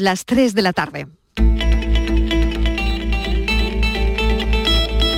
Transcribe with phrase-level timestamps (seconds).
[0.00, 1.06] Las 3 de la tarde.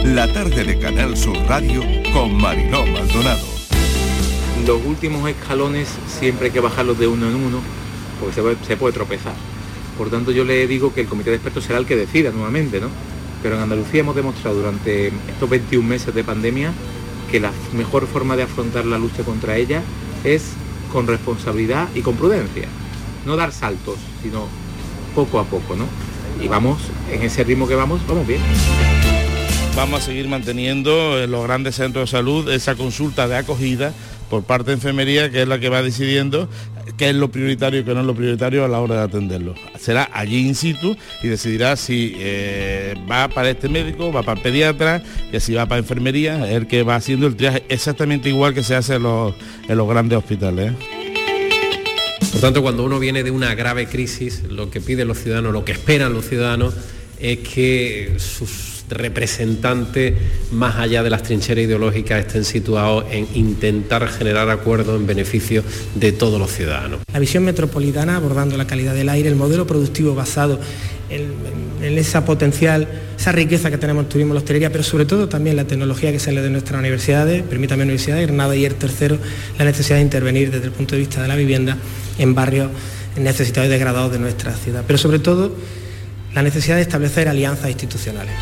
[0.05, 3.47] La tarde de Canal Sur Radio con Mariló Maldonado.
[4.67, 7.61] Los últimos escalones siempre hay que bajarlos de uno en uno
[8.21, 9.35] porque se puede, se puede tropezar.
[9.97, 12.81] Por tanto, yo le digo que el comité de expertos será el que decida nuevamente,
[12.81, 12.89] ¿no?
[13.43, 16.73] Pero en Andalucía hemos demostrado durante estos 21 meses de pandemia
[17.31, 19.83] que la mejor forma de afrontar la lucha contra ella
[20.25, 20.53] es
[20.93, 22.69] con responsabilidad y con prudencia.
[23.27, 24.47] No dar saltos, sino
[25.19, 25.85] poco a poco, ¿no?
[26.41, 26.79] Y vamos,
[27.11, 28.41] en ese ritmo que vamos, vamos bien.
[29.75, 33.93] Vamos a seguir manteniendo en los grandes centros de salud esa consulta de acogida
[34.31, 36.49] por parte de enfermería, que es la que va decidiendo
[36.97, 39.55] qué es lo prioritario y qué no es lo prioritario a la hora de atenderlo.
[39.81, 44.43] Será allí in situ y decidirá si eh, va para este médico, va para el
[44.45, 48.55] pediatra, que si va para enfermería, es el que va haciendo el triaje exactamente igual
[48.55, 49.35] que se hace en los,
[49.67, 50.73] en los grandes hospitales.
[50.73, 50.98] ¿eh?
[52.33, 55.65] Por tanto, cuando uno viene de una grave crisis, lo que piden los ciudadanos, lo
[55.65, 56.75] que esperan los ciudadanos,
[57.19, 60.15] es que sus representantes,
[60.53, 65.63] más allá de las trincheras ideológicas, estén situados en intentar generar acuerdos en beneficio
[65.95, 67.01] de todos los ciudadanos.
[67.13, 70.59] La visión metropolitana abordando la calidad del aire, el modelo productivo basado
[71.11, 75.29] en, en esa potencial, esa riqueza que tenemos en turismo, la hostelería, pero sobre todo
[75.29, 79.19] también la tecnología que sale de nuestras universidades, permítame Universidad de Granada y el tercero,
[79.59, 81.77] la necesidad de intervenir desde el punto de vista de la vivienda
[82.19, 82.71] en barrios
[83.17, 85.55] necesitados y degradados de nuestra ciudad, pero sobre todo
[86.35, 88.35] la necesidad de establecer alianzas institucionales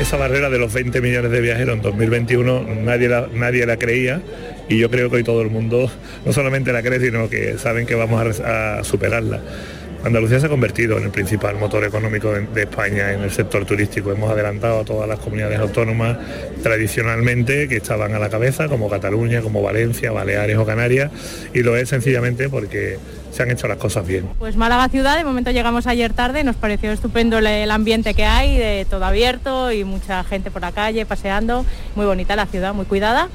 [0.00, 4.20] esa barrera de los 20 millones de viajeros en 2021 nadie la, nadie la creía
[4.68, 5.90] y yo creo que hoy todo el mundo
[6.24, 9.40] no solamente la cree, sino que saben que vamos a superarla.
[10.04, 13.64] Andalucía se ha convertido en el principal motor económico de, de, España en el sector
[13.64, 14.10] turístico.
[14.10, 16.18] Hemos adelantado a todas las comunidades autónomas
[16.62, 21.10] tradicionalmente que estaban a la cabeza, como Cataluña, como Valencia, Baleares o Canarias,
[21.54, 22.98] y lo es sencillamente porque
[23.30, 24.28] se han hecho las cosas bien.
[24.38, 28.58] Pues Málaga ciudad, de momento llegamos ayer tarde, nos pareció estupendo el ambiente que hay,
[28.58, 31.64] de todo abierto y mucha gente por la calle paseando,
[31.94, 33.28] muy bonita la ciudad, muy cuidada.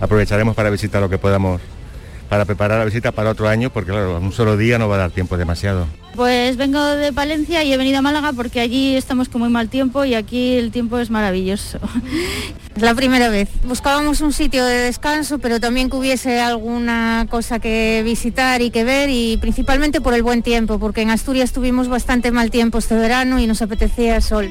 [0.00, 1.60] Aprovecharemos para visitar lo que podamos
[2.30, 4.98] para preparar la visita para otro año, porque claro, un solo día no va a
[4.98, 5.88] dar tiempo demasiado.
[6.14, 9.68] Pues vengo de Palencia y he venido a Málaga porque allí estamos con muy mal
[9.68, 11.80] tiempo y aquí el tiempo es maravilloso.
[12.76, 13.48] Es la primera vez.
[13.64, 18.84] Buscábamos un sitio de descanso, pero también que hubiese alguna cosa que visitar y que
[18.84, 22.94] ver y principalmente por el buen tiempo, porque en Asturias tuvimos bastante mal tiempo este
[22.94, 24.50] verano y nos apetecía el sol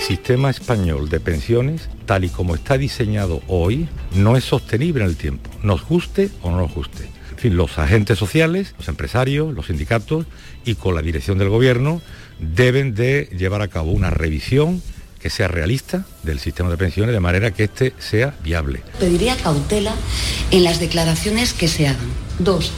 [0.00, 5.10] el sistema español de pensiones, tal y como está diseñado hoy, no es sostenible en
[5.10, 7.06] el tiempo, nos guste o no nos guste.
[7.42, 10.24] En los agentes sociales, los empresarios, los sindicatos
[10.64, 12.00] y con la dirección del gobierno
[12.38, 14.82] deben de llevar a cabo una revisión
[15.20, 18.82] que sea realista del sistema de pensiones de manera que éste sea viable.
[18.98, 19.94] Pediría cautela
[20.50, 22.08] en las declaraciones que se hagan.
[22.38, 22.72] Dos,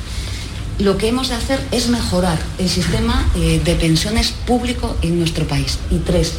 [0.80, 5.46] lo que hemos de hacer es mejorar el sistema eh, de pensiones público en nuestro
[5.46, 5.78] país.
[5.90, 6.34] Y tres,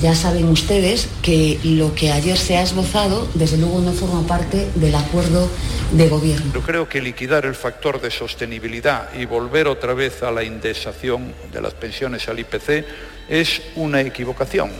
[0.00, 4.68] ya saben ustedes que lo que ayer se ha esbozado, desde luego no forma parte
[4.74, 5.48] del acuerdo
[5.92, 6.52] de gobierno.
[6.54, 11.34] Yo creo que liquidar el factor de sostenibilidad y volver otra vez a la indexación
[11.52, 12.84] de las pensiones al IPC
[13.28, 14.70] es una equivocación.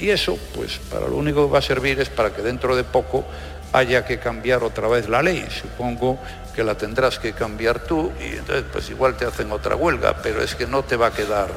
[0.00, 2.84] Y eso, pues, para lo único que va a servir es para que dentro de
[2.84, 3.24] poco
[3.72, 5.44] haya que cambiar otra vez la ley.
[5.50, 6.18] Supongo
[6.54, 10.40] que la tendrás que cambiar tú y entonces pues igual te hacen otra huelga, pero
[10.42, 11.48] es que no te va a quedar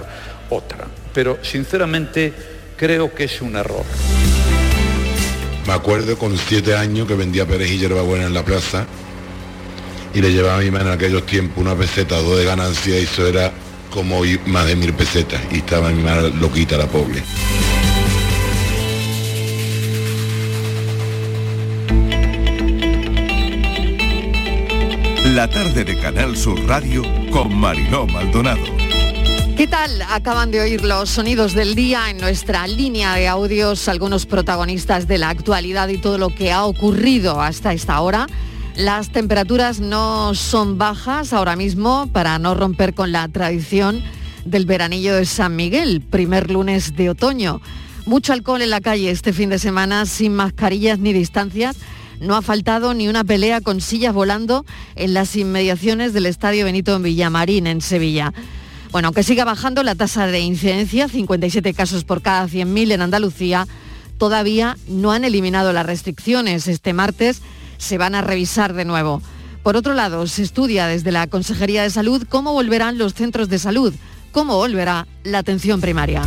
[0.49, 0.87] otra.
[1.13, 3.83] Pero sinceramente creo que es un error.
[5.65, 8.85] Me acuerdo con siete años que vendía perejil y hierbabuena en la plaza
[10.13, 13.03] y le llevaba a mi madre en aquellos tiempos una peseta, dos de ganancia y
[13.03, 13.51] eso era
[13.89, 17.21] como más de mil pesetas y estaba mi madre loquita la pobre.
[25.33, 28.86] La tarde de Canal Sur Radio con Mariló Maldonado.
[29.57, 30.03] ¿Qué tal?
[30.03, 35.18] Acaban de oír los sonidos del día en nuestra línea de audios, algunos protagonistas de
[35.18, 38.28] la actualidad y todo lo que ha ocurrido hasta esta hora.
[38.75, 44.04] Las temperaturas no son bajas ahora mismo para no romper con la tradición
[44.45, 47.60] del veranillo de San Miguel, primer lunes de otoño.
[48.06, 51.77] Mucho alcohol en la calle este fin de semana sin mascarillas ni distancias.
[52.21, 57.00] No ha faltado ni una pelea con sillas volando en las inmediaciones del Estadio Benito
[57.00, 58.36] Villamarín en Sevilla.
[58.92, 63.68] Bueno, aunque siga bajando la tasa de incidencia, 57 casos por cada 100.000 en Andalucía,
[64.18, 66.68] todavía no han eliminado las restricciones.
[66.68, 67.42] Este martes
[67.78, 69.22] se van a revisar de nuevo.
[69.62, 73.60] Por otro lado, se estudia desde la Consejería de Salud cómo volverán los centros de
[73.60, 73.94] salud,
[74.31, 76.22] cómo volverá la atención primaria.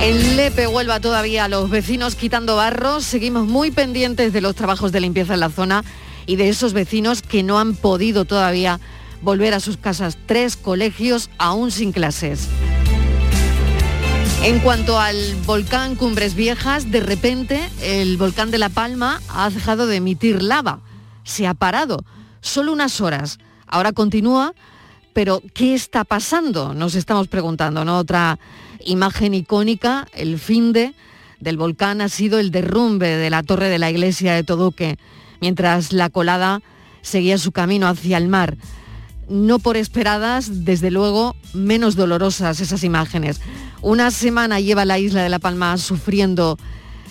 [0.00, 3.04] En Lepe Huelva todavía los vecinos quitando barros.
[3.04, 5.84] Seguimos muy pendientes de los trabajos de limpieza en la zona
[6.26, 8.80] y de esos vecinos que no han podido todavía
[9.24, 10.16] volver a sus casas.
[10.26, 12.48] Tres colegios aún sin clases.
[14.44, 15.16] En cuanto al
[15.46, 20.80] volcán Cumbres Viejas, de repente el volcán de La Palma ha dejado de emitir lava.
[21.24, 22.04] Se ha parado.
[22.42, 23.38] Solo unas horas.
[23.66, 24.52] Ahora continúa,
[25.14, 26.74] pero ¿qué está pasando?
[26.74, 27.80] Nos estamos preguntando.
[27.96, 28.38] Otra
[28.84, 30.94] imagen icónica, el fin de
[31.40, 34.98] del volcán ha sido el derrumbe de la torre de la iglesia de Toduque,
[35.40, 36.62] mientras la colada
[37.02, 38.56] seguía su camino hacia el mar.
[39.28, 43.40] No por esperadas, desde luego, menos dolorosas esas imágenes.
[43.80, 46.58] Una semana lleva la isla de La Palma sufriendo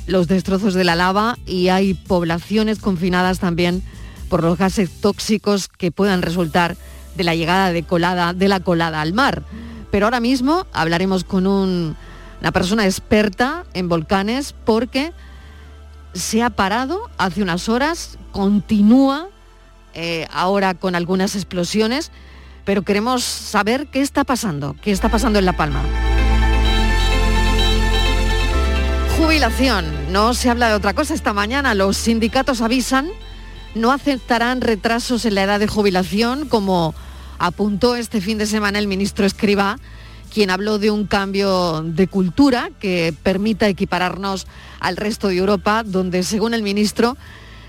[0.07, 3.83] los destrozos de la lava y hay poblaciones confinadas también
[4.29, 6.75] por los gases tóxicos que puedan resultar
[7.15, 9.43] de la llegada de, colada, de la colada al mar.
[9.91, 15.13] Pero ahora mismo hablaremos con una persona experta en volcanes porque
[16.13, 19.29] se ha parado hace unas horas, continúa
[19.93, 22.11] eh, ahora con algunas explosiones,
[22.65, 25.81] pero queremos saber qué está pasando, qué está pasando en La Palma.
[29.17, 29.85] Jubilación.
[30.11, 31.13] No se habla de otra cosa.
[31.13, 33.09] Esta mañana los sindicatos avisan
[33.75, 36.93] no aceptarán retrasos en la edad de jubilación, como
[37.39, 39.77] apuntó este fin de semana el ministro Escriba,
[40.31, 44.47] quien habló de un cambio de cultura que permita equipararnos
[44.79, 47.17] al resto de Europa, donde, según el ministro,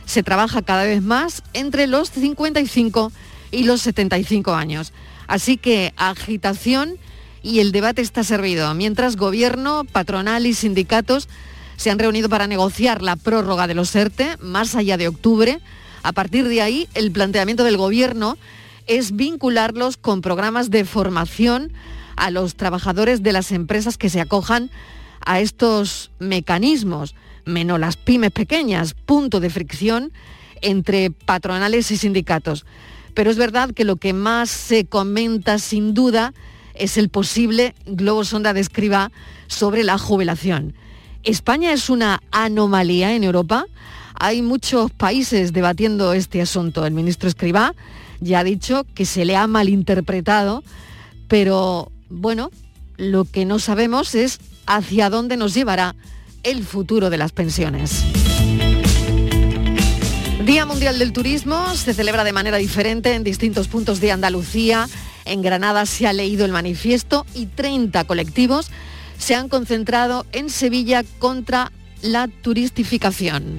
[0.07, 3.13] se trabaja cada vez más entre los 55
[3.51, 4.93] y los 75 años.
[5.27, 6.97] Así que agitación
[7.43, 11.29] y el debate está servido, mientras gobierno, patronal y sindicatos
[11.77, 15.61] se han reunido para negociar la prórroga de los ERTE más allá de octubre.
[16.03, 18.39] A partir de ahí, el planteamiento del gobierno
[18.87, 21.73] es vincularlos con programas de formación
[22.17, 24.71] a los trabajadores de las empresas que se acojan
[25.25, 30.13] a estos mecanismos, menos las pymes pequeñas, punto de fricción
[30.61, 32.65] entre patronales y sindicatos.
[33.15, 36.35] Pero es verdad que lo que más se comenta sin duda
[36.75, 39.13] es el posible globo sonda de escriba
[39.47, 40.75] sobre la jubilación.
[41.23, 43.67] ¿España es una anomalía en Europa?
[44.15, 46.85] Hay muchos países debatiendo este asunto.
[46.85, 47.75] El ministro Escribá
[48.21, 50.63] ya ha dicho que se le ha malinterpretado,
[51.29, 52.51] pero bueno,
[52.97, 55.95] lo que no sabemos es hacia dónde nos llevará
[56.45, 58.05] el futuro de las pensiones.
[60.45, 64.89] Día Mundial del Turismo se celebra de manera diferente en distintos puntos de Andalucía.
[65.25, 68.71] En Granada se ha leído el manifiesto y 30 colectivos
[69.19, 73.59] se han concentrado en Sevilla contra la turistificación.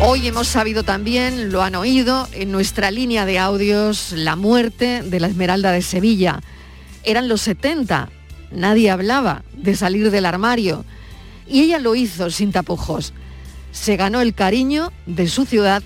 [0.00, 5.20] Hoy hemos sabido también, lo han oído, en nuestra línea de audios, la muerte de
[5.20, 6.42] la Esmeralda de Sevilla.
[7.04, 8.10] Eran los 70,
[8.50, 10.84] nadie hablaba de salir del armario
[11.48, 13.12] y ella lo hizo sin tapujos.
[13.72, 15.82] Se ganó el cariño de su ciudad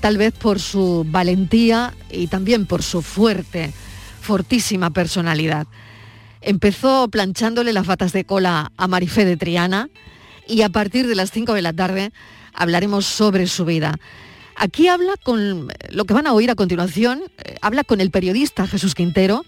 [0.00, 3.72] tal vez por su valentía y también por su fuerte,
[4.20, 5.66] fortísima personalidad.
[6.40, 9.88] Empezó planchándole las batas de cola a Marifé de Triana
[10.46, 12.12] y a partir de las 5 de la tarde
[12.54, 13.98] hablaremos sobre su vida.
[14.56, 18.66] Aquí habla con lo que van a oír a continuación, eh, habla con el periodista
[18.66, 19.44] Jesús Quintero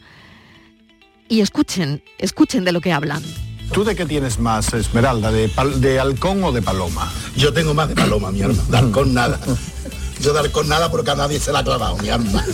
[1.28, 3.22] y escuchen, escuchen de lo que hablan.
[3.72, 5.30] ¿Tú de qué tienes más, Esmeralda?
[5.30, 7.10] ¿De, de halcón o de paloma?
[7.36, 8.62] Yo tengo más de paloma, mi hermano.
[8.68, 9.38] De halcón nada.
[10.20, 12.44] Yo de halcón nada porque a nadie se la ha clavado, mi arma.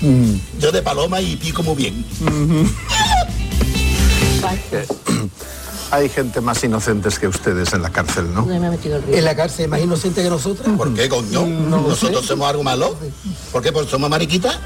[0.00, 0.34] Mm.
[0.58, 2.04] Yo de paloma y pico muy bien.
[5.90, 8.50] Hay gente más inocentes que ustedes en la cárcel, ¿no?
[8.50, 10.76] ¿En la cárcel más inocente que nosotros?
[10.76, 11.46] ¿Por qué, coño?
[11.46, 12.96] ¿Nosotros somos algo malo?
[13.52, 13.70] ¿Por qué?
[13.70, 14.58] ¿Por somos mariquitas?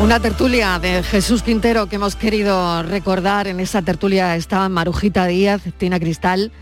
[0.00, 3.46] Una tertulia de Jesús Quintero que hemos querido recordar.
[3.46, 6.52] En esa tertulia estaban Marujita Díaz, Tina Cristal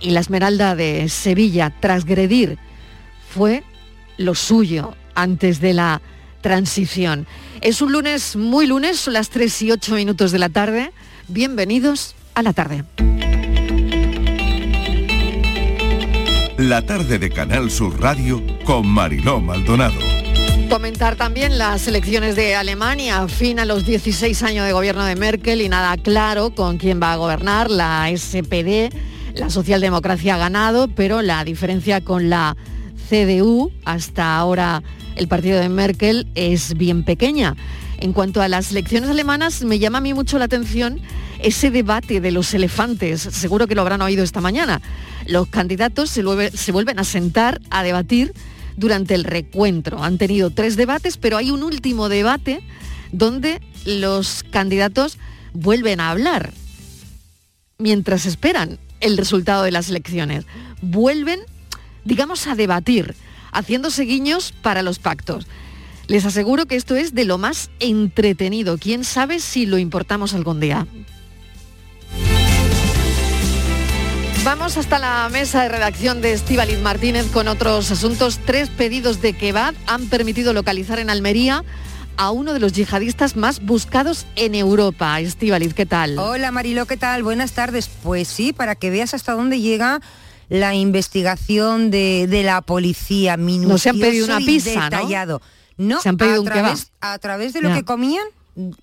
[0.00, 1.72] y la Esmeralda de Sevilla.
[1.80, 2.58] Transgredir
[3.28, 3.64] fue
[4.16, 6.00] lo suyo antes de la
[6.40, 7.26] transición.
[7.60, 10.92] Es un lunes muy lunes, son las 3 y 8 minutos de la tarde.
[11.28, 12.84] Bienvenidos a la tarde.
[16.58, 19.98] La tarde de Canal Sur Radio con Mariló Maldonado.
[20.68, 25.60] Comentar también las elecciones de Alemania, fin a los 16 años de gobierno de Merkel
[25.60, 27.70] y nada claro con quién va a gobernar.
[27.70, 28.90] La SPD,
[29.34, 32.56] la socialdemocracia ha ganado, pero la diferencia con la
[33.08, 34.82] CDU, hasta ahora
[35.16, 37.56] el partido de Merkel, es bien pequeña.
[37.98, 41.00] En cuanto a las elecciones alemanas, me llama a mí mucho la atención
[41.40, 43.20] ese debate de los elefantes.
[43.20, 44.80] Seguro que lo habrán oído esta mañana.
[45.26, 46.22] Los candidatos se,
[46.72, 48.34] vuelven a sentar a debatir
[48.76, 50.02] durante el recuentro.
[50.02, 52.60] Han tenido tres debates, pero hay un último debate
[53.12, 55.18] donde los candidatos
[55.52, 56.52] vuelven a hablar
[57.78, 60.46] mientras esperan el resultado de las elecciones.
[60.80, 61.40] Vuelven,
[62.04, 63.14] digamos, a debatir,
[63.52, 65.46] haciéndose guiños para los pactos.
[66.06, 68.78] Les aseguro que esto es de lo más entretenido.
[68.78, 70.86] ¿Quién sabe si lo importamos algún día?
[74.44, 78.38] Vamos hasta la mesa de redacción de Estíbaliz Martínez con otros asuntos.
[78.44, 81.64] Tres pedidos de kebab han permitido localizar en Almería
[82.16, 85.18] a uno de los yihadistas más buscados en Europa.
[85.20, 86.18] Estíbaliz, ¿qué tal?
[86.18, 87.22] Hola Marilo, ¿qué tal?
[87.22, 87.88] Buenas tardes.
[88.02, 90.00] Pues sí, para que veas hasta dónde llega
[90.50, 94.84] la investigación de, de la policía minucioso No se han pedido una pizza, ¿no?
[94.84, 95.42] detallado.
[95.78, 97.12] No, Se han pedido a, un través, kebab.
[97.14, 97.76] a través de lo Ya.
[97.76, 98.24] que comían.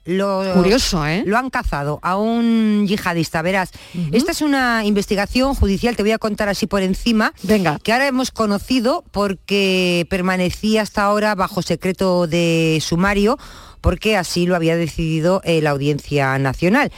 [0.06, 1.24] Lo, Curioso, ¿eh?
[1.26, 3.72] Lo han cazado a un yihadista, verás.
[4.12, 7.34] Esta es una investigación judicial, te voy a contar así por encima.
[7.44, 7.80] Venga.
[7.84, 13.38] Que ahora hemos conocido porque permanecía hasta ahora bajo secreto de sumario,
[13.80, 16.92] porque así lo había decidido eh, la Audiencia Nacional.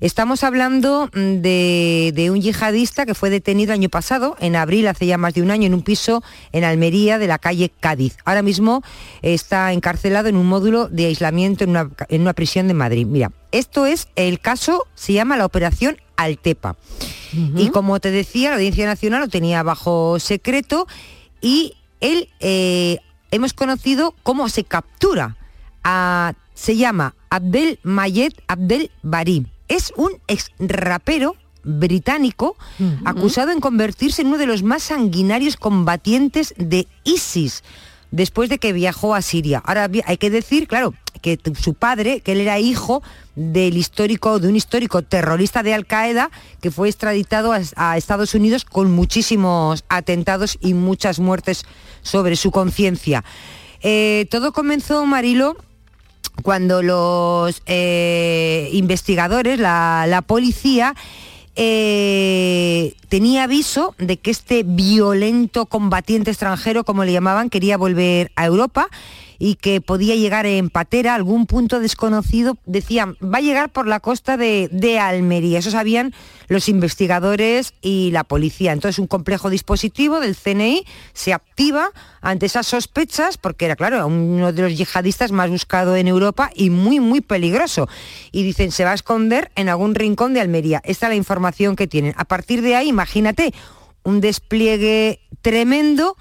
[0.00, 5.04] Estamos hablando mm, de, de un yihadista que fue detenido año pasado, en abril, hace
[5.06, 8.16] ya más de un año, en un piso en Almería de la calle Cádiz.
[8.24, 8.82] Ahora mismo
[9.20, 13.06] está encarcelado en un módulo de aislamiento en una, en una prisión de Madrid.
[13.06, 16.76] Mira, esto es el caso, se llama la Operación Altepa.
[17.56, 20.86] Y como te decía, la Audiencia Nacional lo tenía bajo secreto
[21.40, 22.98] y él eh,
[23.30, 25.36] hemos conocido cómo se captura.
[25.84, 29.46] a- se llama Abdel Mayed Abdel Bari.
[29.70, 32.56] Es un ex rapero británico
[33.04, 37.62] acusado en convertirse en uno de los más sanguinarios combatientes de ISIS
[38.10, 39.62] después de que viajó a Siria.
[39.64, 43.02] Ahora hay que decir, claro, que su padre, que él era hijo
[43.36, 48.34] del histórico, de un histórico terrorista de Al Qaeda que fue extraditado a, a Estados
[48.34, 51.64] Unidos con muchísimos atentados y muchas muertes
[52.02, 53.24] sobre su conciencia.
[53.82, 55.56] Eh, todo comenzó, Marilo,
[56.42, 60.94] cuando los eh, investigadores, la, la policía,
[61.56, 68.46] eh, tenía aviso de que este violento combatiente extranjero, como le llamaban, quería volver a
[68.46, 68.88] Europa
[69.40, 73.88] y que podía llegar en patera a algún punto desconocido, decían, va a llegar por
[73.88, 75.58] la costa de, de Almería.
[75.58, 76.14] Eso sabían
[76.46, 78.72] los investigadores y la policía.
[78.72, 81.90] Entonces un complejo dispositivo del CNI se activa
[82.20, 86.68] ante esas sospechas, porque era, claro, uno de los yihadistas más buscado en Europa y
[86.68, 87.88] muy, muy peligroso.
[88.32, 90.82] Y dicen, se va a esconder en algún rincón de Almería.
[90.84, 92.12] Esta es la información que tienen.
[92.18, 93.54] A partir de ahí, imagínate,
[94.02, 96.16] un despliegue tremendo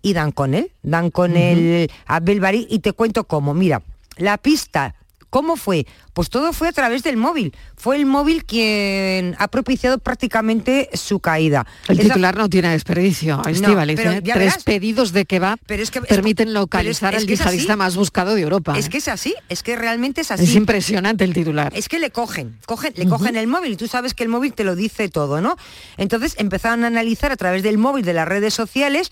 [0.00, 3.52] y dan con él, dan con el Abel Bari y te cuento cómo.
[3.52, 3.82] Mira,
[4.16, 4.94] la pista,
[5.32, 5.86] ¿cómo fue?
[6.12, 7.54] Pues todo fue a través del móvil.
[7.74, 11.66] Fue el móvil quien ha propiciado prácticamente su caída.
[11.88, 14.20] El Esa- titular no tiene desperdicio, pero ¿eh?
[14.22, 14.62] Tres verás.
[14.62, 18.42] pedidos de kebab Pero es que- permiten es- localizar al es yihadista más buscado de
[18.42, 18.78] Europa.
[18.78, 18.90] Es ¿eh?
[18.90, 20.44] que es así, es que realmente es así.
[20.44, 21.72] Es impresionante el titular.
[21.74, 24.52] Es que le cogen, cogen le cogen el móvil y tú sabes que el móvil
[24.52, 25.56] te lo dice todo, ¿no?
[25.96, 29.10] Entonces empezaron a analizar a través del móvil, de las redes sociales,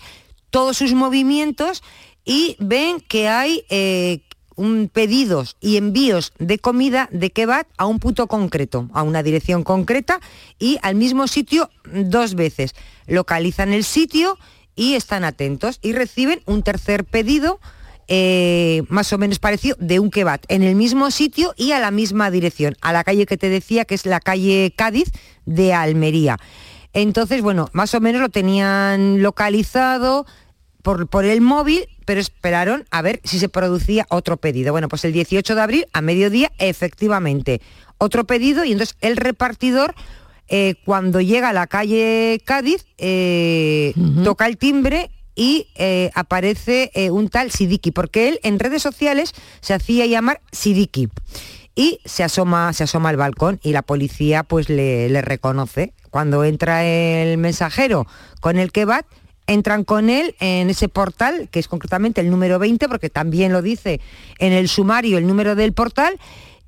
[0.51, 1.81] todos sus movimientos
[2.23, 4.21] y ven que hay eh,
[4.61, 9.63] un pedidos y envíos de comida de kebab a un punto concreto, a una dirección
[9.63, 10.19] concreta
[10.59, 12.75] y al mismo sitio dos veces.
[13.07, 14.37] Localizan el sitio
[14.75, 17.59] y están atentos y reciben un tercer pedido
[18.07, 21.89] eh, más o menos parecido de un kebab en el mismo sitio y a la
[21.89, 25.11] misma dirección, a la calle que te decía que es la calle Cádiz
[25.45, 26.37] de Almería.
[26.93, 30.27] Entonces, bueno, más o menos lo tenían localizado
[30.83, 34.73] por, por el móvil, pero esperaron a ver si se producía otro pedido.
[34.73, 37.61] Bueno, pues el 18 de abril a mediodía, efectivamente,
[37.99, 39.95] otro pedido y entonces el repartidor
[40.49, 43.93] eh, cuando llega a la calle Cádiz, eh,
[44.25, 49.73] toca el timbre y eh, aparece un tal Sidiki, porque él en redes sociales se
[49.73, 51.07] hacía llamar Sidiki.
[51.75, 55.93] Y se asoma, se asoma al balcón y la policía pues le, le reconoce.
[56.09, 58.05] Cuando entra el mensajero
[58.41, 59.05] con el kebab,
[59.47, 63.61] entran con él en ese portal, que es concretamente el número 20, porque también lo
[63.61, 63.99] dice
[64.39, 66.19] en el sumario el número del portal,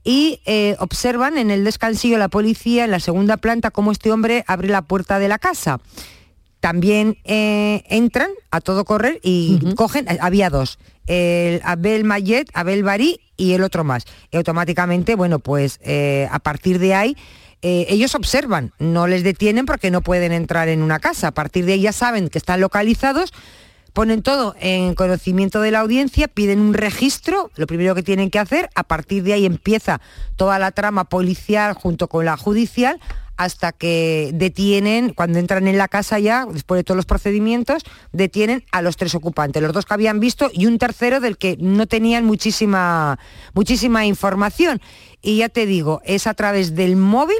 [0.03, 4.43] y eh, observan en el descansillo la policía en la segunda planta cómo este hombre
[4.47, 5.79] abre la puerta de la casa.
[6.59, 12.83] También eh, entran a todo correr y cogen, eh, había dos, el Abel Mayet, Abel
[12.83, 14.05] Bari y el otro más.
[14.31, 17.17] Y automáticamente, bueno, pues eh, a partir de ahí
[17.63, 21.29] eh, ellos observan, no les detienen porque no pueden entrar en una casa.
[21.29, 23.31] A partir de ahí ya saben que están localizados,
[23.93, 28.39] ponen todo en conocimiento de la audiencia, piden un registro, lo primero que tienen que
[28.39, 30.01] hacer, a partir de ahí empieza
[30.35, 32.99] toda la trama policial junto con la judicial
[33.37, 38.63] hasta que detienen, cuando entran en la casa ya, después de todos los procedimientos, detienen
[38.71, 41.87] a los tres ocupantes, los dos que habían visto y un tercero del que no
[41.87, 43.17] tenían muchísima,
[43.53, 44.81] muchísima información.
[45.21, 47.37] Y ya te digo, es a través del móvil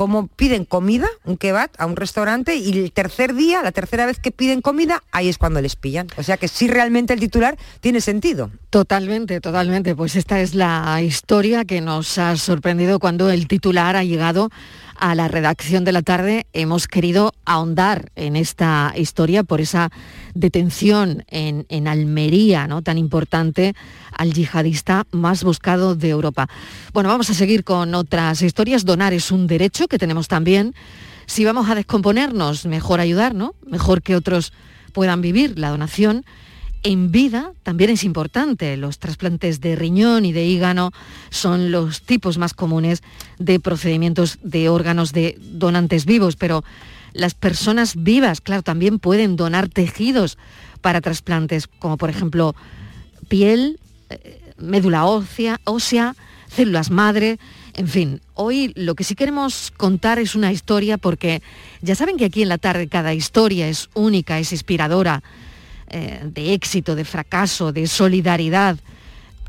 [0.00, 4.18] cómo piden comida, un kebab, a un restaurante y el tercer día, la tercera vez
[4.18, 6.06] que piden comida, ahí es cuando les pillan.
[6.16, 8.50] O sea que sí realmente el titular tiene sentido.
[8.70, 9.96] Totalmente, totalmente.
[9.96, 14.48] Pues esta es la historia que nos ha sorprendido cuando el titular ha llegado
[14.96, 19.90] a la redacción de la tarde hemos querido ahondar en esta historia por esa
[20.34, 22.82] detención en, en, Almería, ¿no?
[22.82, 23.74] tan importante
[24.12, 26.48] al yihadista más buscado de Europa.
[26.92, 28.84] Bueno, vamos a seguir con otras historias.
[28.84, 30.74] Donar es un derecho que tenemos también.
[31.26, 33.56] Si vamos a descomponernos, mejor ayudar, ¿no?
[33.66, 34.52] Mejor que otros
[34.92, 36.24] puedan vivir la donación
[36.82, 38.76] en vida también es importante.
[38.76, 40.92] Los trasplantes de riñón y de hígado
[41.30, 43.02] son los tipos más comunes
[43.38, 46.64] de procedimientos de órganos de donantes vivos, pero
[47.12, 50.38] las personas vivas, claro, también pueden donar tejidos
[50.80, 52.54] para trasplantes, como por ejemplo
[53.28, 56.14] piel, eh, médula ósea, ósea
[56.48, 57.38] células madre,
[57.74, 61.42] en fin, hoy lo que sí queremos contar es una historia porque
[61.80, 65.22] ya saben que aquí en la tarde cada historia es única, es inspiradora
[65.90, 68.76] eh, de éxito, de fracaso, de solidaridad.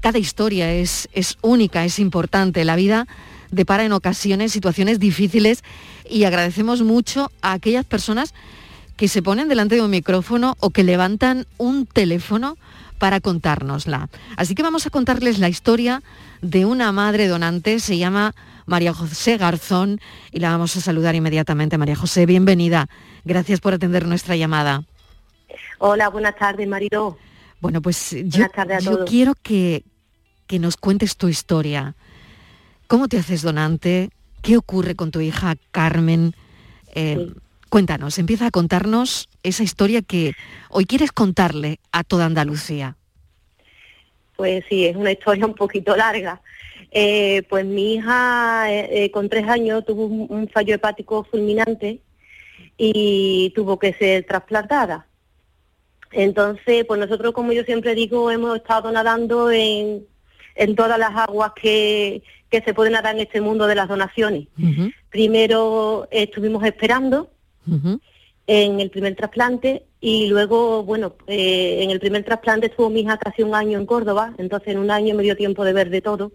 [0.01, 2.65] Cada historia es, es única, es importante.
[2.65, 3.07] La vida
[3.51, 5.63] depara en ocasiones situaciones difíciles
[6.10, 8.33] y agradecemos mucho a aquellas personas
[8.98, 12.57] que se ponen delante de un micrófono o que levantan un teléfono
[12.98, 14.10] para contárnosla.
[14.36, 16.03] Así que vamos a contarles la historia
[16.41, 20.00] de una madre donante, se llama María José Garzón
[20.31, 21.77] y la vamos a saludar inmediatamente.
[21.77, 22.88] María José, bienvenida.
[23.25, 24.83] Gracias por atender nuestra llamada.
[25.83, 27.17] Hola, buenas tardes, marido.
[27.59, 28.45] Bueno, pues yo,
[29.07, 29.83] quiero que,
[30.59, 31.95] nos cuentes tu historia.
[32.85, 34.11] ¿Cómo te haces donante?
[34.43, 36.35] ¿Qué ocurre con tu hija Carmen?
[36.93, 37.31] Eh,
[37.69, 40.33] cuéntanos, empieza a contarnos esa historia que
[40.69, 42.95] hoy quieres contarle a toda Andalucía.
[44.35, 46.43] Pues sí, es una historia un poquito larga.
[46.91, 52.01] Eh, pues mi hija eh, con tres años tuvo un fallo hepático fulminante
[52.77, 55.07] y tuvo que ser trasplantada.
[56.12, 60.06] Entonces, pues nosotros, como yo siempre digo, hemos estado nadando en,
[60.75, 64.48] todas las aguas que, se pueden nadar en este mundo de las donaciones.
[65.10, 67.29] Primero estuvimos esperando
[68.48, 73.18] en el primer trasplante y luego, bueno, eh, en el primer trasplante estuvo mi hija
[73.18, 76.01] casi un año en Córdoba, entonces en un año me dio tiempo de ver de
[76.01, 76.31] todo.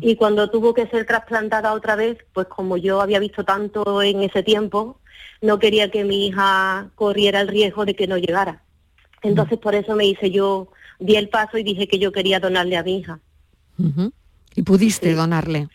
[0.00, 4.22] Y cuando tuvo que ser trasplantada otra vez, pues como yo había visto tanto en
[4.22, 5.00] ese tiempo,
[5.40, 8.62] no quería que mi hija corriera el riesgo de que no llegara.
[9.22, 12.76] Entonces por eso me hice yo, di el paso y dije que yo quería donarle
[12.76, 13.20] a mi hija.
[14.54, 15.68] ¿Y pudiste donarle?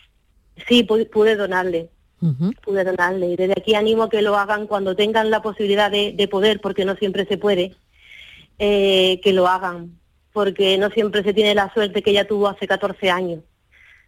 [0.68, 1.90] Sí, pude, donarle.
[2.64, 3.30] Pude donarle.
[3.30, 6.86] Y desde aquí animo a que lo hagan cuando tengan la posibilidad de, poder, porque
[6.86, 7.76] no siempre se puede,
[8.60, 9.98] eh, que lo hagan.
[10.34, 13.40] Porque no siempre se tiene la suerte que ella tuvo hace 14 años.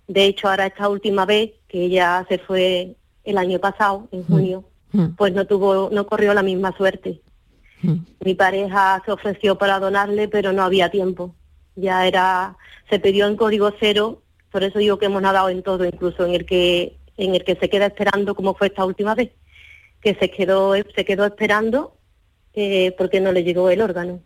[0.07, 4.63] De hecho, ahora esta última vez, que ella se fue el año pasado, en junio,
[5.17, 7.21] pues no tuvo, no corrió la misma suerte.
[7.81, 11.35] Mi pareja se ofreció para donarle, pero no había tiempo.
[11.75, 12.57] Ya era,
[12.89, 16.33] se pidió en código cero, por eso digo que hemos nadado en todo, incluso en
[16.33, 19.31] el que, en el que se queda esperando, como fue esta última vez,
[20.01, 21.95] que se quedó, se quedó esperando
[22.53, 24.21] eh, porque no le llegó el órgano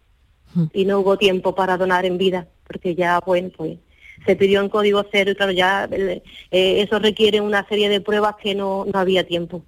[0.71, 3.79] y no hubo tiempo para donar en vida, porque ya, bueno, pues
[4.25, 8.35] se pidió en código cero y claro, ya eh, eso requiere una serie de pruebas
[8.41, 9.63] que no, no había tiempo.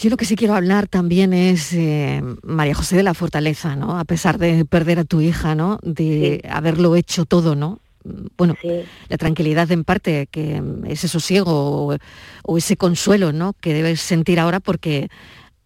[0.00, 3.98] Yo lo que sí quiero hablar también es, eh, María José, de la fortaleza, ¿no?
[3.98, 5.78] A pesar de perder a tu hija, ¿no?
[5.82, 7.80] De haberlo hecho todo, ¿no?
[8.38, 8.56] Bueno,
[9.10, 11.98] la tranquilidad en parte, que ese sosiego
[12.44, 13.52] o, ese consuelo, ¿no?
[13.60, 15.10] Que debes sentir ahora porque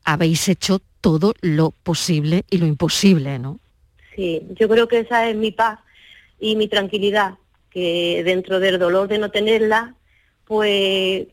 [0.05, 3.61] habéis hecho todo lo posible y lo imposible, ¿no?
[4.17, 5.79] Sí, yo creo que esa es mi paz
[6.41, 7.35] y mi tranquilidad,
[7.71, 9.95] que dentro del dolor de no tenerla,
[10.45, 11.29] pues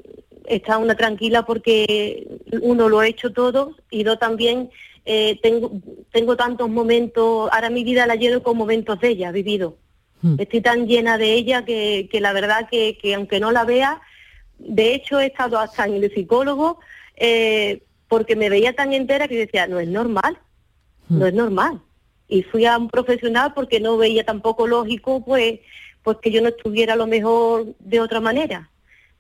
[0.56, 2.28] está una tranquila porque
[2.62, 4.70] uno lo ha hecho todo y yo también
[5.06, 5.72] eh, tengo,
[6.12, 9.78] tengo tantos momentos, ahora mi vida la llevo con momentos de ella, vivido.
[10.22, 10.36] Hmm.
[10.38, 14.02] Estoy tan llena de ella que, que la verdad que, que, aunque no la vea,
[14.58, 16.80] de hecho he estado hasta en el psicólogo
[17.16, 20.38] eh, porque me veía tan entera que decía, no es normal,
[21.08, 21.18] hmm.
[21.18, 21.80] no es normal.
[22.28, 25.62] Y fui a un profesional porque no veía tampoco lógico pues,
[26.04, 28.71] pues que yo no estuviera a lo mejor de otra manera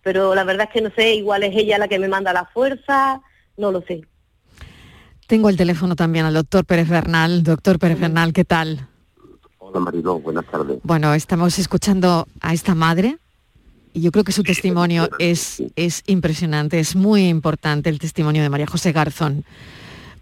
[0.03, 2.45] pero la verdad es que no sé, igual es ella la que me manda la
[2.45, 3.21] fuerza,
[3.57, 4.01] no lo sé.
[5.27, 7.43] Tengo el teléfono también al doctor Pérez Bernal.
[7.43, 8.87] Doctor Pérez Bernal, ¿qué tal?
[9.59, 10.79] Hola Mariló, buenas tardes.
[10.83, 13.17] Bueno, estamos escuchando a esta madre
[13.93, 18.49] y yo creo que su testimonio es, es impresionante, es muy importante el testimonio de
[18.49, 19.45] María José Garzón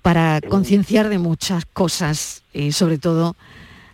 [0.02, 3.36] para concienciar de muchas cosas y sobre todo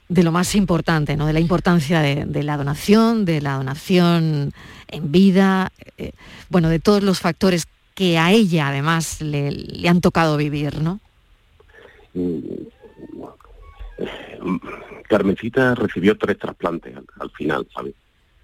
[0.08, 1.26] de lo más importante, ¿no?
[1.26, 4.54] de la importancia de, la donación, de la donación
[4.88, 6.12] en vida, eh,
[6.50, 11.00] bueno, de todos los factores que a ella además le, han tocado vivir, ¿no?
[15.08, 17.94] Carmencita recibió tres trasplantes al, al final, ¿sabes?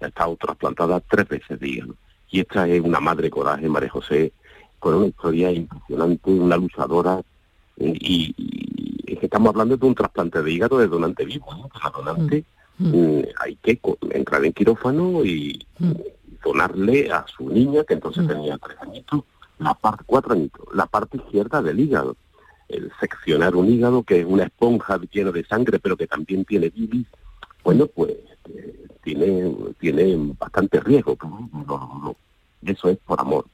[0.00, 1.96] Ha estado trasplantada tres veces, digamos.
[2.30, 4.32] Y esta es una madre coraje, María José,
[4.78, 7.20] con una historia impresionante, una luchadora.
[7.82, 11.54] Eh, Y, y es que estamos hablando de un trasplante de hígado de donante vivo,
[11.54, 11.68] ¿no?
[11.82, 12.44] La donante
[12.78, 13.78] mm, hay que
[14.10, 15.64] entrar en quirófano y
[16.42, 19.24] donarle a su niña, que entonces tenía tres añitos,
[19.58, 22.16] la parte, cuatro añitos, la parte izquierda del hígado.
[22.68, 26.70] El seccionar un hígado que es una esponja llena de sangre, pero que también tiene
[26.70, 27.06] bilis,
[27.62, 28.12] bueno, pues
[28.48, 31.16] eh, tiene, tiene bastante riesgo.
[31.22, 31.48] ¿no?
[31.52, 32.16] No, no,
[32.64, 33.46] Eso es por amor.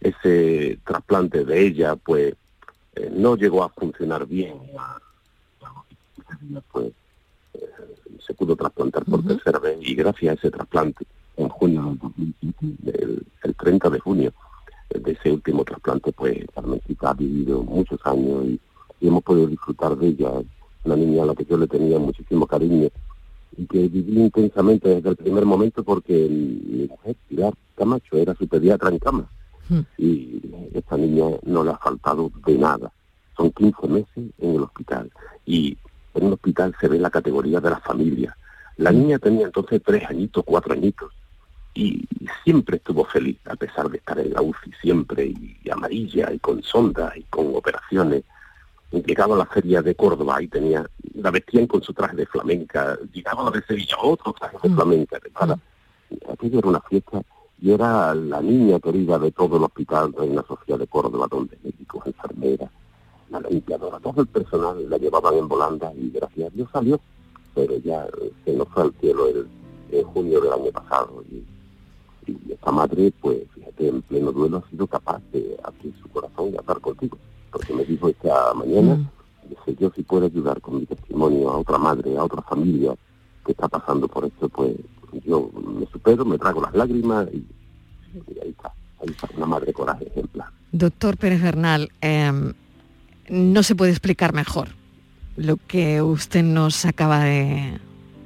[0.00, 2.34] Ese trasplante de ella, pues,
[2.94, 4.54] eh, no llegó a funcionar bien.
[6.72, 6.92] Pues,
[7.54, 7.60] eh,
[8.26, 11.04] se pudo trasplantar por tercera vez y gracias a ese trasplante,
[11.36, 14.32] en junio del 2007, el, el 30 de junio,
[14.90, 18.60] eh, de ese último trasplante, pues Carmencita ha vivido muchos años y,
[19.00, 20.30] y hemos podido disfrutar de ella.
[20.82, 22.88] Una niña a la que yo le tenía muchísimo cariño
[23.56, 28.48] y que viví intensamente desde el primer momento porque mi mujer, Pilar Camacho, era su
[28.48, 29.28] pediatra en cama.
[29.98, 30.40] Y
[30.74, 32.92] esta niña no le ha faltado de nada.
[33.36, 35.10] Son 15 meses en el hospital.
[35.46, 35.76] Y
[36.14, 38.36] en un hospital se ve la categoría de la familia.
[38.76, 41.12] La niña tenía entonces tres añitos, cuatro añitos.
[41.74, 42.04] Y
[42.42, 46.38] siempre estuvo feliz, a pesar de estar en la UCI siempre, y, y amarilla, y
[46.38, 48.24] con sondas, y con operaciones.
[48.90, 52.98] Llegaba a la feria de Córdoba y tenía, la vestían con su traje de flamenca,
[53.12, 55.56] llegaba a la de Sevilla, otro traje de flamenca, para,
[56.32, 57.22] aquello era una fiesta,
[57.60, 62.06] y era la niña querida de todo el hospital una sociedad de Córdoba, donde médicos,
[62.06, 62.70] enfermeras,
[63.28, 67.00] la limpiadora, todo el personal la llevaban en volanda y gracias a Dios salió,
[67.54, 69.46] pero ya eh, se nos fue al cielo el,
[69.90, 71.44] en junio del año pasado y,
[72.26, 76.52] y esta madre, pues fíjate, en pleno duelo ha sido capaz de abrir su corazón
[76.52, 77.18] y hablar contigo,
[77.52, 79.10] porque me dijo esta mañana,
[79.48, 82.94] dice, yo si puedo ayudar con mi testimonio a otra madre, a otra familia
[83.44, 84.76] que está pasando por esto, pues
[85.24, 87.44] yo me supero, me trago las lágrimas y,
[88.42, 90.48] ahí está, ahí está una madre coraje ejemplar.
[90.72, 92.32] Doctor Pérez Bernal, eh,
[93.28, 94.68] no se puede explicar mejor
[95.36, 97.78] lo que usted nos acaba de,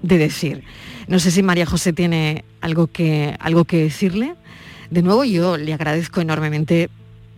[0.02, 0.64] de decir.
[1.08, 4.34] No sé si María José tiene algo que, algo que decirle.
[4.90, 6.90] De nuevo, yo le agradezco enormemente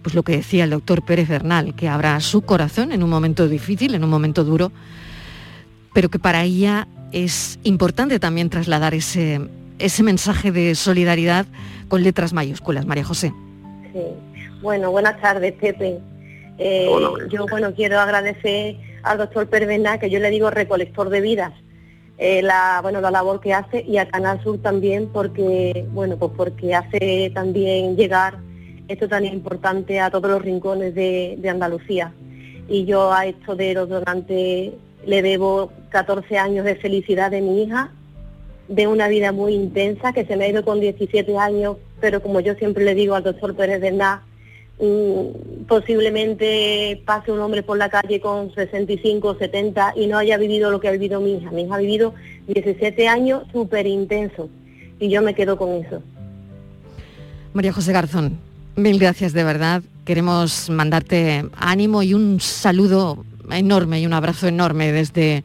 [0.03, 3.49] pues, lo que decía el doctor Pérez Bernal, que abra su corazón en un momento
[3.49, 4.71] difícil, en un momento duro,
[5.97, 9.41] pero que para ella es importante también trasladar ese,
[9.79, 11.47] ese mensaje de solidaridad
[11.89, 12.85] con letras mayúsculas.
[12.85, 13.33] María José.
[13.95, 14.03] Sí.
[14.61, 15.99] Bueno, buenas tardes, Pepe.
[16.59, 16.87] Eh,
[17.31, 21.55] yo, bueno, quiero agradecer al doctor Pervena, que yo le digo recolector de vidas,
[22.19, 26.33] eh, la, bueno, la labor que hace y a Canal Sur también, porque, bueno, pues
[26.37, 28.37] porque hace también llegar
[28.89, 32.13] esto tan importante a todos los rincones de, de Andalucía.
[32.69, 34.75] Y yo a esto de los donantes
[35.07, 37.91] le debo 14 años de felicidad de mi hija,
[38.69, 42.41] de una vida muy intensa que se me ha ido con 17 años, pero como
[42.41, 44.21] yo siempre le digo al doctor Pérez Bernal,
[44.81, 50.37] mm, posiblemente pase un hombre por la calle con 65 o 70 y no haya
[50.37, 51.53] vivido lo que ha vivido mi hija.
[51.53, 52.13] Mi hija ha vivido
[52.49, 54.49] 17 años súper intensos
[54.99, 56.03] y yo me quedo con eso.
[57.53, 58.39] María José Garzón,
[58.75, 59.83] mil gracias de verdad.
[60.05, 65.45] Queremos mandarte ánimo y un saludo enorme y un abrazo enorme desde,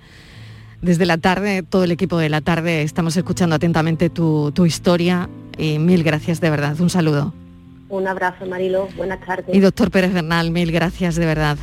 [0.82, 2.82] desde la tarde, todo el equipo de la tarde.
[2.82, 6.80] Estamos escuchando atentamente tu, tu historia y mil gracias de verdad.
[6.80, 7.34] Un saludo.
[7.90, 8.88] Un abrazo, Marilo.
[8.96, 9.54] Buenas tardes.
[9.54, 11.58] Y doctor Pérez Bernal, mil gracias de verdad.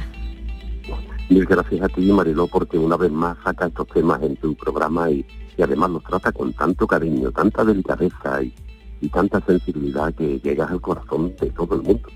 [1.31, 5.11] Mil gracias a ti, Mariló, porque una vez más saca estos temas en tu programa
[5.11, 8.55] y, y además los trata con tanto cariño, tanta delicadeza y,
[9.01, 12.09] y tanta sensibilidad que llegas al corazón de todo el mundo.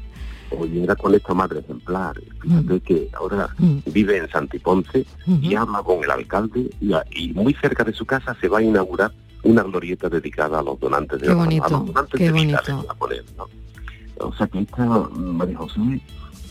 [0.59, 2.21] Hoy era con esta madre ejemplar.
[2.41, 3.49] Fíjate que ahora
[3.87, 8.49] vive en Santiponce y habla con el alcalde y, muy cerca de su casa se
[8.49, 9.12] va a inaugurar
[9.45, 12.33] una glorieta dedicada a los donantes de Qué órganos, a bonito, los donantes qué de
[12.33, 12.87] bonito.
[12.88, 13.49] a poner, ¿no?
[14.19, 16.01] O sea que esta María José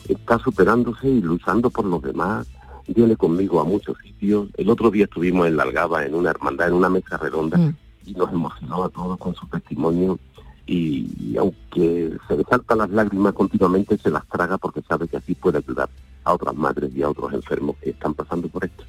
[0.09, 2.47] está superándose y luchando por los demás.
[2.87, 4.49] Viene conmigo a muchos sitios.
[4.57, 7.73] El otro día estuvimos en la Algaba, en una hermandad, en una mesa redonda,
[8.05, 10.19] y nos emocionó a todos con su testimonio.
[10.67, 15.35] Y, aunque se le saltan las lágrimas continuamente, se las traga porque sabe que así
[15.35, 15.89] puede ayudar
[16.23, 18.83] a otras madres y a otros enfermos que están pasando por esto.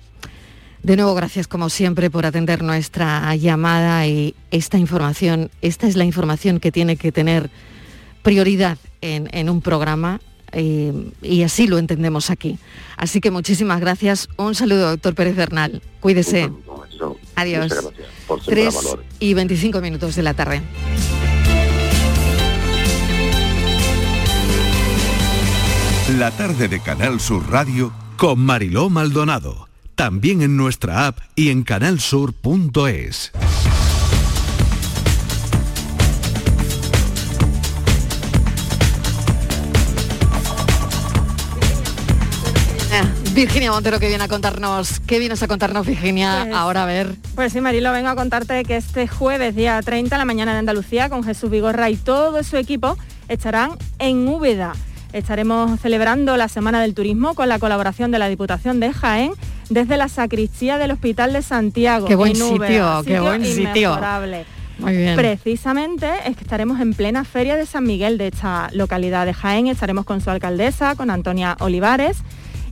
[0.83, 6.05] De nuevo, gracias como siempre por atender nuestra llamada y esta información, esta es la
[6.05, 7.51] información que tiene que tener
[8.23, 10.21] prioridad en, en un programa
[10.53, 12.59] eh, y así lo entendemos aquí.
[12.97, 14.29] Así que muchísimas gracias.
[14.37, 15.83] Un saludo, doctor Pérez Bernal.
[16.01, 16.51] Cuídese.
[17.35, 17.63] Adiós.
[17.65, 19.07] Muchas gracias por sembrar 3 valores.
[19.19, 20.63] y 25 minutos de la tarde.
[26.09, 29.69] La tarde de Canal Sur Radio con Mariló Maldonado.
[29.95, 33.33] También en nuestra app y en canalsur.es.
[43.35, 46.43] Virginia Montero que viene a contarnos, ¿qué vienes a contarnos Virginia?
[46.45, 47.15] Pues- Ahora a ver.
[47.35, 51.09] Pues sí, Marilo, vengo a contarte que este jueves, día 30, la mañana de Andalucía,
[51.09, 54.75] con Jesús Vigorra y todo su equipo, estarán en Úbeda.
[55.13, 59.33] Estaremos celebrando la Semana del Turismo con la colaboración de la Diputación de Jaén
[59.69, 62.07] desde la sacristía del Hospital de Santiago.
[62.07, 63.99] Qué buen sitio, qué buen sitio.
[64.79, 65.15] Muy bien.
[65.17, 69.67] Precisamente es que estaremos en plena feria de San Miguel de esta localidad de Jaén.
[69.67, 72.19] Estaremos con su alcaldesa, con Antonia Olivares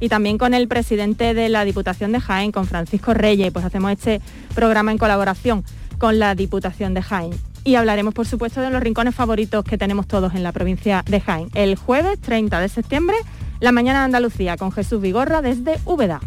[0.01, 3.53] y también con el presidente de la Diputación de Jaén, con Francisco Reyes.
[3.53, 4.23] Pues hacemos este
[4.55, 5.63] programa en colaboración
[5.99, 7.50] con la Diputación de Jaén.
[7.65, 11.21] Y hablaremos, por supuesto, de los rincones favoritos que tenemos todos en la provincia de
[11.21, 11.49] Jaén.
[11.55, 13.17] El jueves 30 de septiembre,
[13.61, 16.21] la mañana de Andalucía, con Jesús Vigorra desde Úbeda.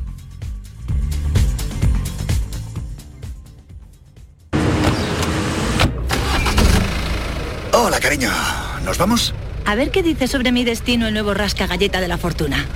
[7.74, 8.30] Hola, cariño.
[8.86, 9.34] ¿Nos vamos?
[9.66, 12.68] A ver qué dice sobre mi destino el nuevo rasca galleta de la fortuna.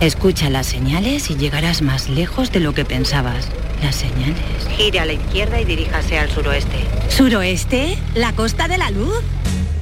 [0.00, 3.48] Escucha las señales y llegarás más lejos de lo que pensabas.
[3.82, 4.66] Las señales.
[4.78, 6.78] Gire a la izquierda y diríjase al suroeste.
[7.10, 7.98] ¿Suroeste?
[8.14, 9.22] ¿La costa de la luz?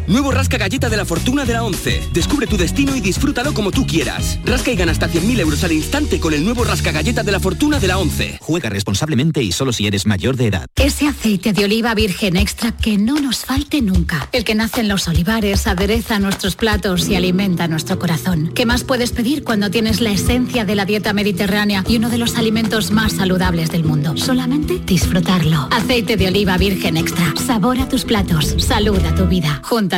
[0.08, 2.08] Nuevo Rasca Galleta de la Fortuna de la 11.
[2.14, 4.38] Descubre tu destino y disfrútalo como tú quieras.
[4.42, 7.40] Rasca y gana hasta 100.000 euros al instante con el nuevo Rasca Galleta de la
[7.40, 8.38] Fortuna de la 11.
[8.40, 10.66] Juega responsablemente y solo si eres mayor de edad.
[10.76, 14.30] Ese aceite de oliva virgen extra que no nos falte nunca.
[14.32, 18.50] El que nace en los olivares, adereza nuestros platos y alimenta nuestro corazón.
[18.54, 22.16] ¿Qué más puedes pedir cuando tienes la esencia de la dieta mediterránea y uno de
[22.16, 24.16] los alimentos más saludables del mundo?
[24.16, 25.68] Solamente disfrutarlo.
[25.70, 27.34] Aceite de oliva virgen extra.
[27.46, 28.54] Sabor a tus platos.
[28.58, 29.60] Salud a tu vida.
[29.64, 29.97] Junta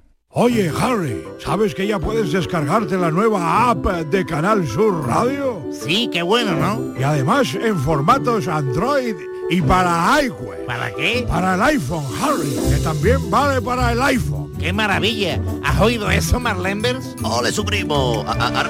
[0.33, 5.61] Oye, Harry, ¿sabes que ya puedes descargarte la nueva app de Canal Sur Radio?
[5.73, 6.97] Sí, qué bueno, ¿no?
[6.97, 9.15] Y además en formatos Android
[9.49, 10.65] y para iWeb.
[10.65, 11.25] ¿Para qué?
[11.27, 14.53] Para el iPhone, Harry, que también vale para el iPhone.
[14.57, 15.41] ¡Qué maravilla!
[15.65, 17.13] ¿Has oído eso, Marlenbers?
[17.23, 18.23] ¡Ole, su primo!
[18.25, 18.69] A- a- Ahora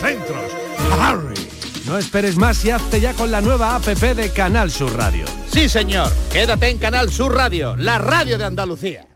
[0.01, 0.51] centros.
[0.99, 1.35] Harry.
[1.85, 5.25] No esperes más y hazte ya con la nueva APP de Canal Sur Radio.
[5.51, 6.11] Sí, señor.
[6.31, 9.07] Quédate en Canal Sur Radio, la radio de Andalucía.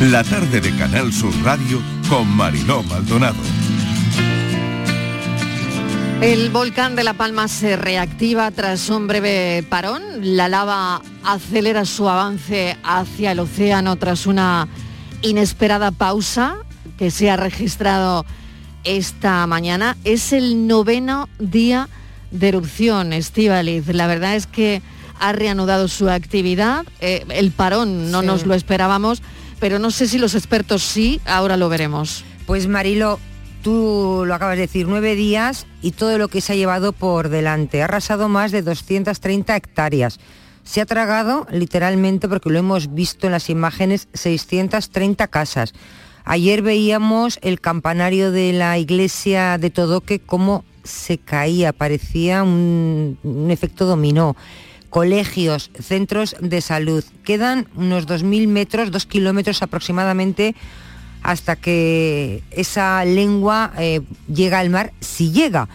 [0.00, 3.61] La tarde de Canal Sur Radio con Mariló Maldonado.
[6.22, 10.02] El volcán de La Palma se reactiva tras un breve parón.
[10.20, 14.68] La lava acelera su avance hacia el océano tras una
[15.22, 16.58] inesperada pausa
[16.96, 18.24] que se ha registrado
[18.84, 19.96] esta mañana.
[20.04, 21.88] Es el noveno día
[22.30, 23.88] de erupción, Estíbaliz.
[23.88, 24.80] La verdad es que
[25.18, 26.86] ha reanudado su actividad.
[27.00, 28.26] Eh, el parón no Sí.
[28.28, 29.22] nos lo esperábamos,
[29.58, 32.22] pero no sé si los expertos sí, ahora lo veremos.
[32.46, 33.18] Pues Marilo,
[33.62, 37.28] tú lo acabas de decir, nueve días y todo lo que se ha llevado por
[37.28, 37.80] delante.
[37.80, 40.18] Ha arrasado más de 230 hectáreas.
[40.64, 45.72] Se ha tragado literalmente, porque lo hemos visto en las imágenes, 630 casas.
[46.24, 53.86] Ayer veíamos el campanario de la iglesia de Todoque cómo se caía, parecía un, efecto
[53.86, 54.36] dominó.
[54.88, 57.02] Colegios, centros de salud.
[57.24, 60.54] Quedan unos 2.000 metros, 2 kilómetros aproximadamente
[61.22, 64.00] hasta que esa lengua eh,
[64.32, 65.68] llega al mar, si llega.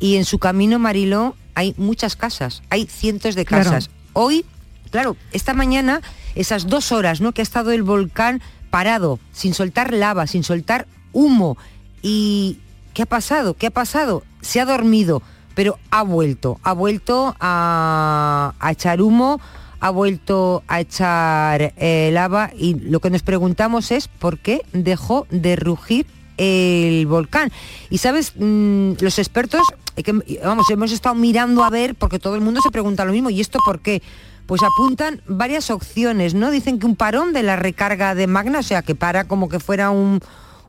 [0.00, 3.64] Y en su camino, Mariló, hay muchas casas, hay cientos de Claro.
[3.64, 3.90] casas.
[4.12, 4.44] Hoy,
[4.90, 6.00] claro, esta mañana,
[6.34, 7.32] esas dos horas ¿no?
[7.32, 11.56] que ha estado el volcán parado, sin soltar lava, sin soltar humo.
[12.02, 12.58] ¿Y
[12.92, 13.54] qué ha pasado?
[13.54, 14.22] ¿Qué ha pasado?
[14.40, 15.22] Se ha dormido,
[15.54, 19.40] pero ha vuelto, ha vuelto a, a echar humo,
[19.84, 25.26] ha vuelto a echar eh, lava y lo que nos preguntamos es por qué dejó
[25.28, 26.06] de rugir
[26.38, 27.52] el volcán.
[27.90, 29.60] Y sabes, mm, los expertos,
[29.94, 33.28] que, vamos, hemos estado mirando a ver, porque todo el mundo se pregunta lo mismo,
[33.28, 34.02] ¿y esto por qué?
[34.46, 36.50] Pues apuntan varias opciones, ¿no?
[36.50, 39.60] Dicen que un parón de la recarga de magna, o sea, que para como que
[39.60, 40.20] fuera un,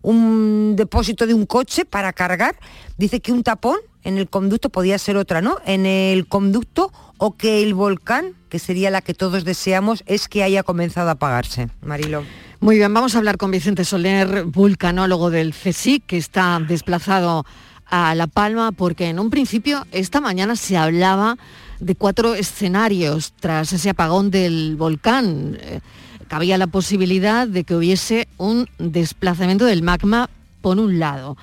[0.02, 2.58] un depósito de un coche para cargar.
[2.98, 5.58] Dice que un tapón en el conducto podía ser otra, ¿no?
[5.66, 10.44] En el conducto o que el volcán, que sería la que todos deseamos, es que
[10.44, 11.70] haya comenzado a apagarse.
[11.82, 12.24] Marilo.
[12.60, 17.46] Muy bien, vamos a hablar con Vicente Soler, vulcanólogo del CSIC, que está desplazado
[17.86, 21.38] a La Palma, porque en un principio esta mañana se hablaba
[21.80, 25.58] de cuatro escenarios tras ese apagón del volcán.
[25.62, 25.80] Eh,
[26.28, 30.30] cabía la posibilidad de que hubiese un desplazamiento del magma
[30.62, 31.38] por un lado.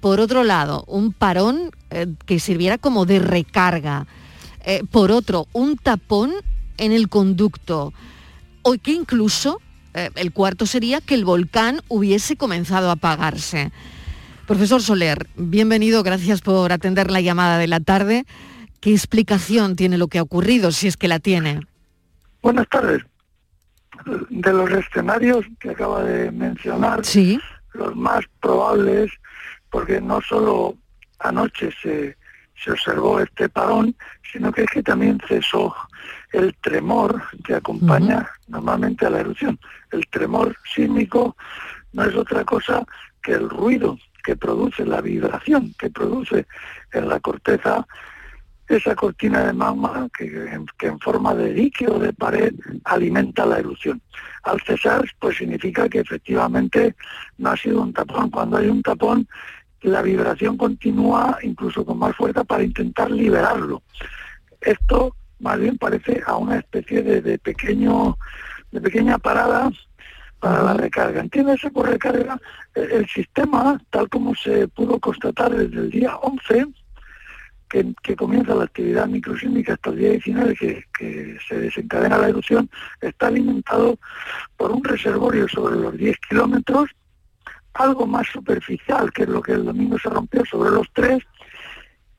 [0.00, 4.06] Por otro lado, un parón eh, que sirviera como de recarga.
[4.64, 6.32] Eh, por otro, un tapón
[6.76, 7.92] en el conducto.
[8.62, 9.60] O que incluso
[10.14, 13.72] el cuarto sería que el volcán hubiese comenzado a apagarse.
[14.46, 18.24] Profesor Soler, bienvenido, gracias por atender la llamada de la tarde.
[18.80, 21.60] ¿Qué explicación tiene lo que ha ocurrido, si es que la tiene?
[22.42, 23.02] Buenas tardes.
[24.30, 27.02] De los escenarios que acaba de mencionar,
[27.74, 29.10] los más probables,
[29.70, 30.76] porque no solo
[31.18, 32.16] anoche se,
[32.62, 33.94] se observó este parón,
[34.30, 35.74] sino que es que también cesó
[36.32, 39.58] el tremor que acompaña normalmente a la erupción.
[39.90, 41.36] El tremor sísmico
[41.92, 42.84] no es otra cosa
[43.22, 46.46] que el ruido que produce, la vibración que produce
[46.92, 47.86] en la corteza
[48.68, 50.26] esa cortina de magma que,
[50.80, 52.52] en forma de dique o de pared
[52.84, 54.02] alimenta la erupción.
[54.42, 56.94] Al cesar, pues significa que efectivamente
[57.38, 58.30] no ha sido un tapón.
[58.30, 59.26] Cuando hay un tapón,
[59.82, 63.82] la vibración continúa incluso con más fuerza para intentar liberarlo.
[64.60, 68.18] Esto más bien parece a una especie de, pequeño
[68.70, 69.70] de pequeña parada
[70.40, 71.20] para la recarga.
[71.20, 72.38] Entiéndase por recarga
[72.74, 76.66] el sistema, tal como se pudo constatar desde el día 11,
[77.68, 82.68] que, comienza la actividad microsísmica hasta el día 19, que, que, se desencadena la erupción,
[83.00, 83.98] está alimentado
[84.56, 86.90] por un reservorio sobre los 10 kilómetros,
[87.74, 91.22] algo más superficial, que es lo que el domingo se rompió, sobre los 3,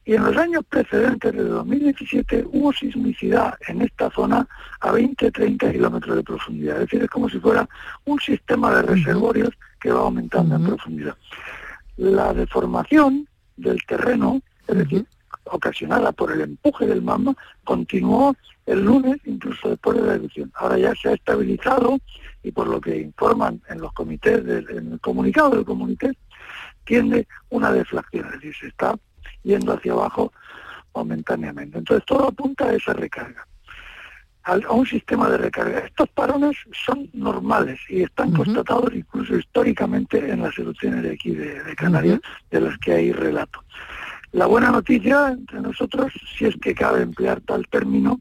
[0.09, 4.47] y en los años precedentes de 2017 hubo sismicidad en esta zona
[4.79, 6.77] a 20-30 kilómetros de profundidad.
[6.77, 7.69] Es decir, es como si fuera
[8.05, 11.15] un sistema de reservorios que va aumentando en profundidad.
[11.97, 15.05] La deformación del terreno, es decir,
[15.43, 20.51] ocasionada por el empuje del magma, continuó el lunes incluso después de la erupción.
[20.55, 21.99] Ahora ya se ha estabilizado
[22.41, 26.17] y por lo que informan en los comités, en el comunicado del comité,
[26.83, 28.95] tiende una deflación, es decir, se está
[29.43, 30.31] yendo hacia abajo
[30.93, 31.77] momentáneamente.
[31.77, 33.45] Entonces todo apunta a esa recarga,
[34.43, 35.79] a, un sistema de recarga.
[35.79, 41.75] Estos parones son normales y están constatados incluso históricamente en las erupciones de aquí de,
[41.75, 43.63] Canarias, de las que hay relato.
[44.31, 48.19] La buena noticia entre nosotros, si es que cabe emplear tal término,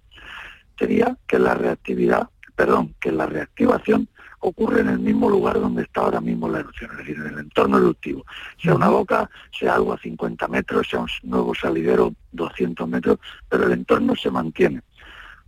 [0.79, 4.09] sería que la reactividad, perdón, que la reactivación
[4.41, 7.39] ocurre en el mismo lugar donde está ahora mismo la erupción, es decir, en el
[7.39, 8.25] entorno eruptivo.
[8.63, 13.65] Sea una boca, sea algo a 50 metros, sea un nuevo salidero 200 metros, pero
[13.65, 14.83] el entorno se mantiene.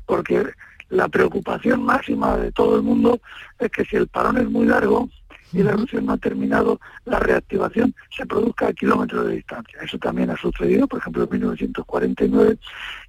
[0.07, 0.45] Porque
[0.89, 3.21] la preocupación máxima de todo el mundo
[3.59, 5.09] es que si el parón es muy largo,
[5.53, 9.81] y la erupción no ha terminado, la reactivación se produzca a kilómetros de distancia.
[9.83, 12.59] Eso también ha sucedido, por ejemplo, en 1949,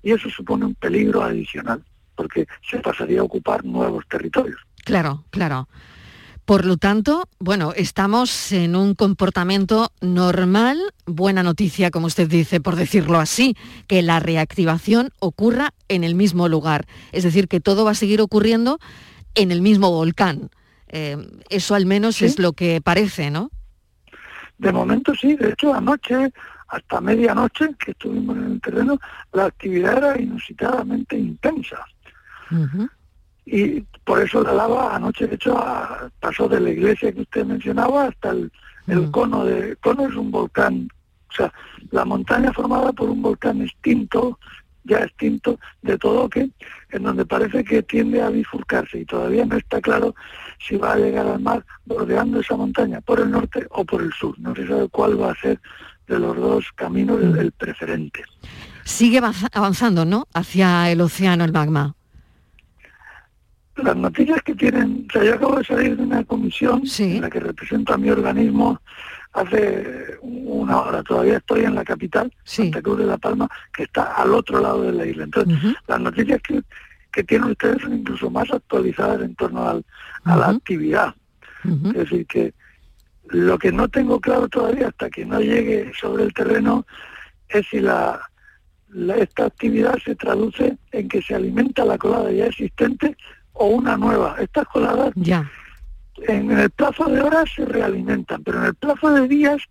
[0.04, 1.84] y eso supone un peligro adicional,
[2.15, 4.60] porque se pasaría a ocupar nuevos territorios.
[4.84, 5.67] Claro, claro.
[6.46, 12.76] Por lo tanto, bueno, estamos en un comportamiento normal, buena noticia, como usted dice, por
[12.76, 13.56] decirlo así,
[13.88, 16.88] que la reactivación ocurra en el mismo lugar.
[17.12, 18.80] Es decir, que todo va a seguir ocurriendo
[19.36, 20.50] en el mismo volcán.
[20.89, 21.17] Eh,
[21.50, 23.50] eso al menos es lo que parece, ¿no?
[24.58, 26.34] De momento sí, de hecho anoche,
[26.67, 29.00] hasta medianoche que estuvimos en el terreno,
[29.32, 31.86] la actividad era inusitadamente intensa.
[33.45, 35.56] Y por eso la lava anoche, de hecho,
[36.19, 38.51] pasó de la iglesia que usted mencionaba hasta el,
[39.12, 39.75] cono de...
[39.77, 40.88] Cono es un volcán,
[41.30, 41.54] o sea,
[41.91, 44.37] la montaña formada por un volcán extinto,
[44.83, 46.50] ya extinto de todo que
[46.89, 50.15] en donde parece que tiende a bifurcarse y todavía no está claro
[50.60, 54.12] si va a llegar al mar bordeando esa montaña por el norte o por el
[54.13, 54.37] sur.
[54.39, 55.60] No se sabe cuál va a ser
[56.08, 58.23] de los dos caminos el, preferente.
[58.83, 59.21] Sigue
[59.54, 60.27] avanzando, ¿no?
[60.33, 61.96] Hacia el océano el magma.
[63.78, 66.82] Las noticias que tienen, o sea, yo acabo de salir de una comisión
[67.15, 68.80] en la que represento a mi organismo
[69.34, 71.04] hace una hora.
[71.04, 74.84] Todavía estoy en la capital, Santa Cruz de la Palma, que está al otro lado
[74.84, 75.24] de la isla.
[75.24, 75.58] Entonces,
[75.88, 76.62] las noticias que,
[77.12, 79.86] que tienen ustedes son incluso más actualizadas en torno al,
[80.26, 81.15] a la actividad.
[81.63, 82.54] Es decir, que
[83.30, 86.86] Lo que no tengo claro todavía hasta que no llegue sobre el terreno
[87.48, 88.19] es si la,
[89.17, 93.15] esta actividad se traduce en que se alimenta la colada ya existente
[93.62, 94.35] o una nueva.
[94.39, 95.49] Estas coladas ya.
[96.27, 99.62] en el plazo de horas se realimentan, pero en el plazo de días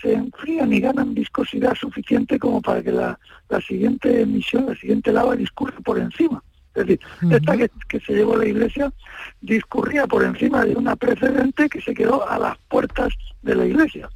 [0.00, 3.18] se enfrían y ganan viscosidad suficiente como para que la,
[3.48, 6.42] la siguiente emisión, la siguiente lava discurra por encima.
[6.74, 7.00] Es decir,
[7.30, 8.92] esta que, que, se llevó a la iglesia
[9.40, 14.10] discurría por encima de una precedente que se quedó a las puertas de la iglesia.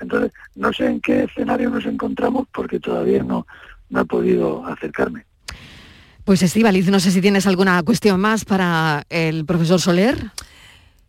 [0.00, 3.46] Entonces, no sé en qué escenario nos encontramos porque todavía no,
[3.90, 5.26] no he podido acercarme.
[6.24, 10.30] Pues Estivaliz, no sé si tienes alguna cuestión más para el profesor Soler.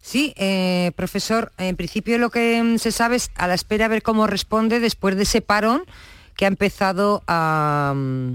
[0.02, 3.90] Sí, eh, profesor, en principio lo que mm, se sabe es a la espera a
[3.90, 5.84] ver cómo responde después de ese parón
[6.36, 8.34] que ha empezado a, mm,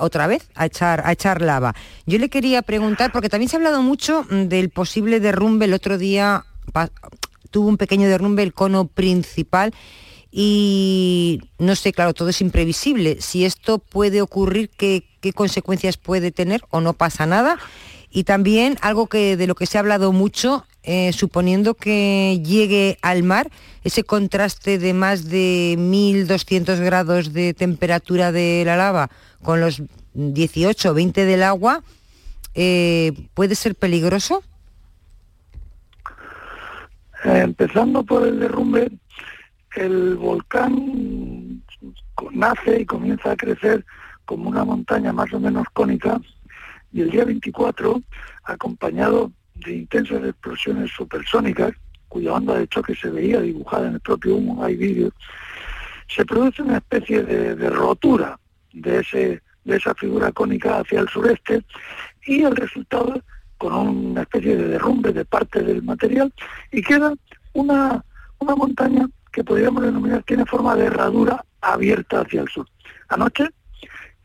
[0.00, 1.74] otra vez a echar, a echar lava.
[2.04, 5.72] Yo le quería preguntar, porque también se ha hablado mucho mm, del posible derrumbe el
[5.72, 6.44] otro día,
[7.50, 9.72] tuvo un pequeño derrumbe el cono principal
[10.30, 13.20] y no sé, claro, todo es imprevisible.
[13.20, 17.58] Si esto puede ocurrir, ¿qué, qué consecuencias puede tener o no pasa nada?
[18.10, 22.98] Y también algo que de lo que se ha hablado mucho, eh, suponiendo que llegue
[23.02, 23.50] al mar,
[23.84, 29.10] ese contraste de más de 1200 grados de temperatura de la lava
[29.42, 29.82] con los
[30.14, 31.82] 18 o 20 del agua,
[32.54, 34.42] eh, ¿puede ser peligroso?
[37.24, 38.90] Eh, empezando por el derrumbe,
[39.76, 41.62] el volcán
[42.32, 43.84] nace y comienza a crecer
[44.28, 46.20] como una montaña más o menos cónica
[46.92, 48.02] y el día 24,
[48.44, 51.72] acompañado de intensas explosiones supersónicas,
[52.08, 55.14] cuya onda de choque se veía dibujada en el propio humo, hay vídeos,
[56.08, 58.38] se produce una especie de, rotura
[58.74, 61.64] de, ese, de esa figura cónica hacia el sureste
[62.26, 63.22] y el resultado
[63.56, 66.30] con una especie de derrumbe de parte del material
[66.70, 67.14] y queda
[67.54, 68.04] una,
[68.40, 72.66] una montaña que podríamos denominar tiene forma de herradura abierta hacia el sur.
[73.08, 73.48] Anoche,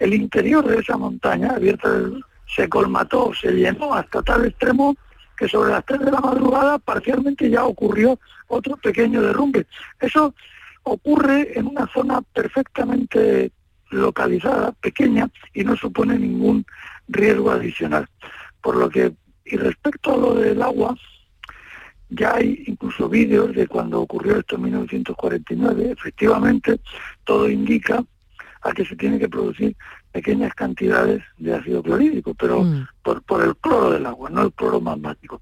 [0.03, 1.89] el interior de esa montaña abierta
[2.45, 4.97] se colmató, se llenó hasta tal extremo
[5.37, 9.65] que sobre las 3 de la madrugada parcialmente ya ocurrió otro pequeño derrumbe.
[10.01, 10.35] Eso
[10.83, 13.51] ocurre en una zona perfectamente
[13.91, 16.65] localizada, pequeña, y no supone ningún
[17.07, 18.05] riesgo adicional.
[18.61, 19.13] Por lo que,
[19.45, 20.97] y respecto a lo del agua,
[22.09, 25.91] ya hay incluso vídeos de cuando ocurrió esto en 1949.
[25.97, 26.81] Efectivamente,
[27.23, 28.03] todo indica
[28.63, 29.75] a que se tiene que producir
[30.11, 32.87] pequeñas cantidades de ácido clorhídrico, pero mm.
[33.03, 35.41] por, por el cloro del agua, no el cloro magmático.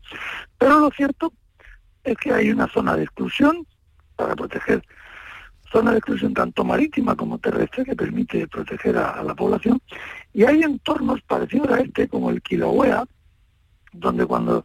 [0.58, 1.32] Pero lo cierto
[2.04, 3.66] es que hay una zona de exclusión
[4.16, 4.84] para proteger,
[5.72, 9.80] zona de exclusión tanto marítima como terrestre que permite proteger a, la población,
[10.34, 13.04] y hay entornos parecidos a este, como el Kilauea,
[13.94, 14.64] donde cuando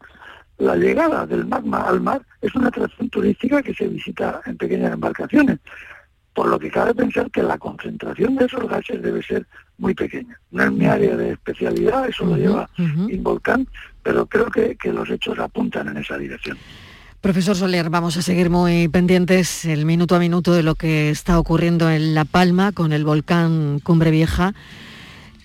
[0.59, 4.95] la llegada del magma al mar es una atracción turística que se visita en pequeñas
[4.95, 5.59] embarcaciones
[6.37, 9.47] por lo que cabe pensar que la concentración de esos gases debe ser
[9.79, 10.39] muy pequeña.
[10.51, 13.67] No es mi área de especialidad, eso lo lleva Involcán,
[14.03, 16.59] pero creo que, los hechos apuntan en esa dirección.
[17.23, 21.39] Profesor Soler, vamos a seguir muy pendientes el minuto a minuto de lo que está
[21.39, 24.53] ocurriendo en La Palma con el volcán Cumbre Vieja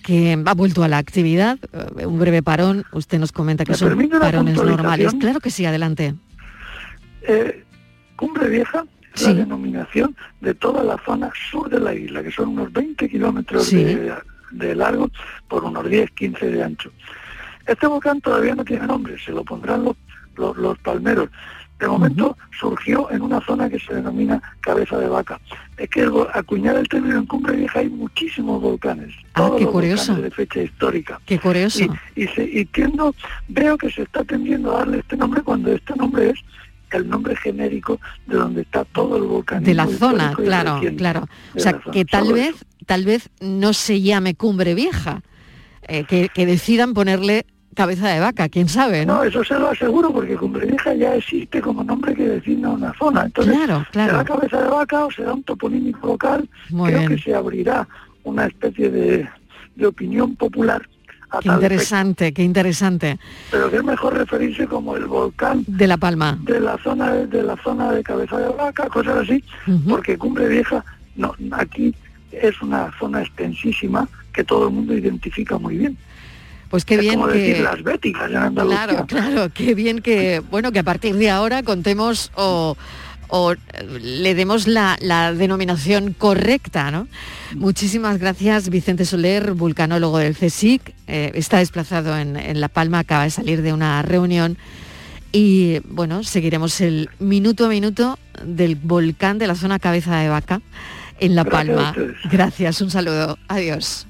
[0.02, 3.96] que ha vuelto a la actividad, eh, un breve parón, usted nos comenta que son
[4.20, 5.14] parones normales.
[5.18, 6.16] Claro que sí, adelante.
[7.22, 7.64] Eh,
[8.16, 8.84] Cumbre Vieja
[9.20, 13.70] la denominación de toda la zona sur de la isla, que son unos 20 kilómetros
[13.70, 15.10] de, largo
[15.48, 16.90] por unos 10, 15 de ancho.
[17.66, 19.96] Este volcán todavía no tiene nombre, se lo pondrán los,
[20.56, 21.28] los, palmeros.
[21.78, 25.40] De momento surgió en una zona que se denomina cabeza de vaca.
[25.76, 29.12] Es que acuñar el término en Cumbre Vieja hay muchísimos volcanes.
[29.34, 30.14] Ah, qué curioso.
[30.14, 31.20] De fecha histórica.
[31.26, 31.82] Qué curioso.
[32.14, 33.14] Y, y, tiendo,
[33.48, 36.38] veo que se está tendiendo a darle este nombre cuando este nombre es
[36.98, 39.62] el nombre genérico de donde está todo el volcán.
[39.62, 41.26] De la zona, claro, claro.
[41.54, 42.54] O sea, que tal vez,
[42.86, 45.22] tal vez no se llame Cumbre Vieja,
[45.88, 49.24] eh, que, decidan ponerle cabeza de vaca, quién sabe, ¿no?
[49.24, 53.24] eso se lo aseguro, porque Cumbre Vieja ya existe como nombre que designa una zona.
[53.24, 54.10] Entonces, claro, claro.
[54.12, 57.88] será cabeza de vaca o será un toponímico local, creo que se abrirá
[58.24, 59.28] una especie de,
[59.74, 60.86] de opinión popular
[61.40, 63.18] Qué interesante, qué interesante.
[63.50, 66.38] Pero que es mejor referirse como el volcán de La Palma.
[66.42, 69.42] De la zona de, la zona de Cabeza de Vaca, cosas así,
[69.88, 70.84] porque Cumbre Vieja
[71.16, 71.94] no aquí
[72.30, 75.96] es una zona extensísima que todo el mundo identifica muy bien.
[76.70, 80.82] Pues qué bien que las béticas en Claro, claro, qué bien que bueno que a
[80.82, 82.78] partir de ahora contemos o
[83.34, 83.54] o
[83.98, 84.98] le demos la,
[85.34, 86.90] denominación correcta.
[86.90, 87.08] ¿no?
[87.54, 90.94] Muchísimas gracias, Vicente Soler, vulcanólogo del CSIC.
[91.06, 94.58] Eh, está desplazado en, La Palma, acaba de salir de una reunión
[95.32, 100.60] y bueno, seguiremos el minuto a minuto del volcán de la zona cabeza de vaca
[101.18, 101.94] en La Palma.
[102.30, 103.38] Gracias, un saludo.
[103.48, 104.06] Adiós.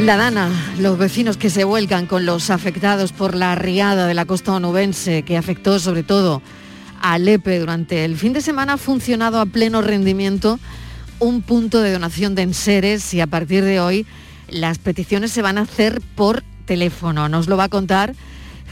[0.00, 4.24] La Dana, los vecinos que se vuelcan con los afectados por la riada de la
[4.24, 6.40] costa onubense que afectó sobre todo
[7.02, 10.58] a Lepe durante el fin de semana ha funcionado a pleno rendimiento
[11.18, 14.06] un punto de donación de enseres y a partir de hoy
[14.48, 17.28] las peticiones se van a hacer por teléfono.
[17.28, 18.14] Nos lo va a contar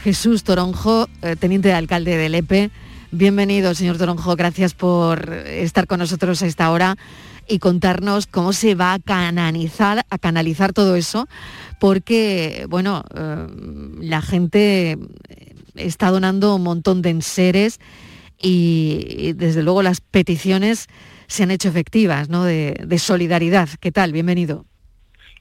[0.03, 2.71] Jesús Toronjo, eh, teniente de alcalde de Lepe.
[3.11, 4.35] Bienvenido, señor Toronjo.
[4.35, 6.97] Gracias por estar con nosotros a esta hora
[7.49, 11.27] y contarnos cómo se va a canalizar, a canalizar todo eso,
[11.79, 13.47] porque, bueno, eh,
[14.01, 14.97] la gente
[15.75, 17.79] está donando un montón de enseres
[18.41, 20.87] y, desde luego las peticiones
[21.27, 22.45] se han hecho efectivas, ¿no?
[22.45, 23.69] De, solidaridad.
[23.79, 24.13] ¿Qué tal?
[24.13, 24.65] Bienvenido.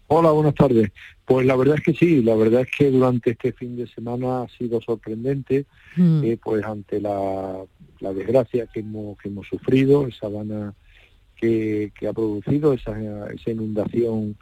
[0.08, 0.90] Hola, buenas tardes.
[1.24, 4.42] Pues la verdad es que sí, la verdad es que durante este fin de semana
[4.42, 6.24] ha sido sorprendente, mm.
[6.24, 7.58] eh, pues ante la,
[8.00, 10.74] desgracia que hemos, que hemos sufrido, esa van
[11.40, 12.96] que, ha producido esa,
[13.46, 14.36] inundación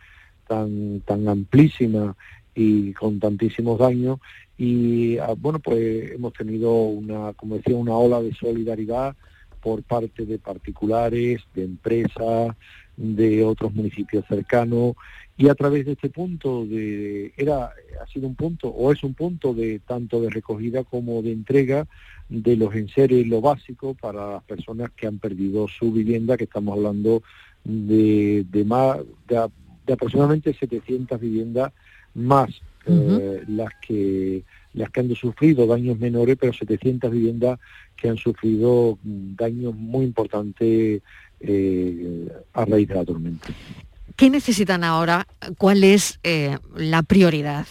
[0.46, 2.16] tan, tan amplísima
[2.54, 4.18] y con tantísimos daños.
[4.58, 9.14] Y ah, bueno pues hemos tenido una como decía una ola de solidaridad
[9.60, 12.56] por parte de particulares de empresas
[12.96, 14.94] de otros municipios cercanos.
[15.36, 17.72] Y a través de este punto de era
[18.02, 21.86] ha sido un punto o es un punto de tanto de recogida como de entrega
[22.28, 26.76] de los enseres, lo básico para las personas que han perdido su vivienda, que estamos
[26.76, 27.22] hablando
[27.64, 28.98] de, más
[29.28, 31.72] de, aproximadamente 700 viviendas
[32.14, 32.50] más
[32.86, 37.58] eh, las que las que han sufrido daños menores, pero 700 viviendas
[37.96, 41.02] que han sufrido daños muy importantes
[41.40, 43.48] eh, a raíz de la tormenta.
[44.16, 45.26] ¿Qué necesitan ahora?
[45.58, 47.66] ¿Cuál es eh, la prioridad?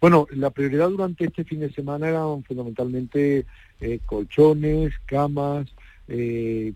[0.00, 3.46] Bueno, la prioridad durante este fin de semana eran fundamentalmente
[3.80, 5.66] eh, colchones, camas,
[6.06, 6.72] eh,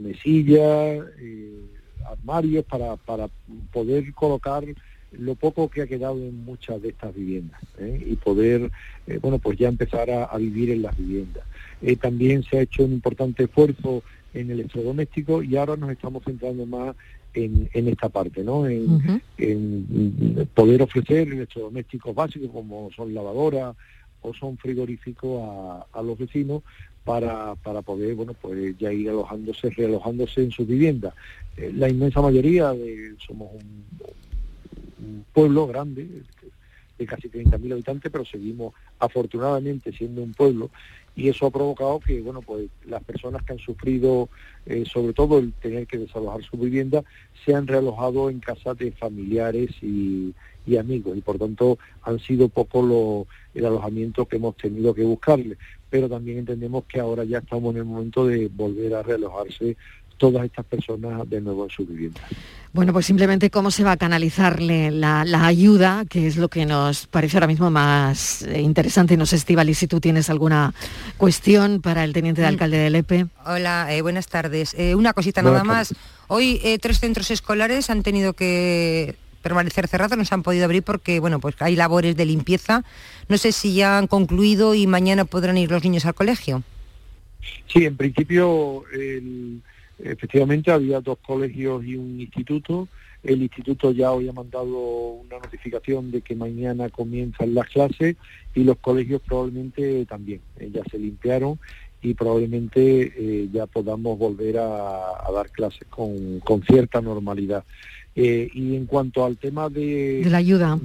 [0.00, 1.60] mesillas, eh,
[2.06, 3.28] armarios para, para
[3.70, 4.64] poder colocar
[5.12, 8.72] lo poco que ha quedado en muchas de estas viviendas y poder,
[9.20, 11.44] bueno, pues ya empezar a, vivir en las viviendas.
[12.00, 14.02] también se ha hecho un importante esfuerzo
[14.34, 16.96] en el electrodoméstico y ahora nos estamos centrando más
[17.34, 18.66] en, esta parte, ¿no?
[18.66, 19.20] En,
[20.54, 23.76] poder ofrecer electrodomésticos básicos como son lavadoras
[24.22, 25.42] o son frigoríficos
[25.92, 26.62] a, los vecinos
[27.04, 31.14] para, para, poder, bueno, pues ya ir alojándose, realojándose en sus viviendas.
[31.56, 33.84] Eh, la inmensa mayoría de, somos un,
[35.04, 36.08] un pueblo grande,
[36.98, 40.70] de casi 30.000 habitantes, pero seguimos afortunadamente siendo un pueblo
[41.16, 44.28] y eso ha provocado que bueno pues las personas que han sufrido
[44.66, 47.04] eh, sobre todo el tener que desalojar su vivienda
[47.44, 50.34] se han realojado en casa de familiares y,
[50.78, 55.58] amigos y por tanto han sido poco lo, el alojamiento que hemos tenido que buscarle.
[55.90, 59.76] Pero también entendemos que ahora ya estamos en el momento de volver a realojarse
[60.16, 62.20] todas estas personas de nuevo en su vivienda.
[62.72, 67.06] Bueno, pues simplemente cómo se va a canalizarle la, ayuda, que es lo que nos
[67.06, 69.16] parece ahora mismo más eh, interesante.
[69.16, 70.74] No sé, Estivali, si tú tienes alguna
[71.16, 72.50] cuestión para el teniente de mm.
[72.50, 73.26] alcalde del EPE.
[73.46, 74.74] Hola, eh, buenas tardes.
[74.76, 75.94] Eh, una cosita nada más.
[76.26, 81.20] Hoy tres centros escolares han tenido que permanecer cerrados, no se han podido abrir porque
[81.20, 82.82] bueno, pues hay labores de limpieza.
[83.28, 86.62] No sé si ya han concluido y mañana podrán ir los niños al colegio.
[87.68, 89.62] Sí, en principio el
[89.98, 92.88] Efectivamente, había dos colegios y un instituto.
[93.22, 98.16] El instituto ya hoy ha mandado una notificación de que mañana comienzan las clases
[98.54, 100.40] y los colegios probablemente también.
[100.58, 101.58] Eh, ya se limpiaron
[102.02, 107.64] y probablemente eh, ya podamos volver a, dar clases con, cierta normalidad.
[108.14, 110.78] Eh, y en cuanto al tema de, de la ayuda,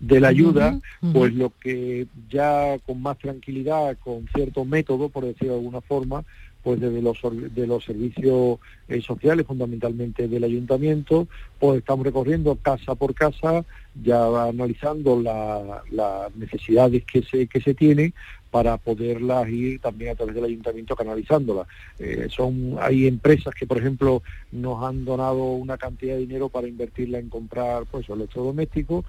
[0.00, 0.78] de la ayuda,
[1.12, 6.24] pues lo que ya con más tranquilidad, con cierto método, por decirlo de alguna forma,
[6.64, 7.18] pues desde los,
[7.54, 8.58] de los servicios
[8.88, 11.28] eh, sociales, fundamentalmente del ayuntamiento,
[11.60, 13.64] pues estamos recorriendo casa por casa,
[14.02, 18.14] ya analizando las necesidades que se, que se tienen
[18.50, 21.66] para poderlas ir también a través del ayuntamiento canalizándolas.
[21.98, 26.66] Eh, son, hay empresas que, por ejemplo, nos han donado una cantidad de dinero para
[26.66, 29.04] invertirla en comprar pues, electrodomésticos,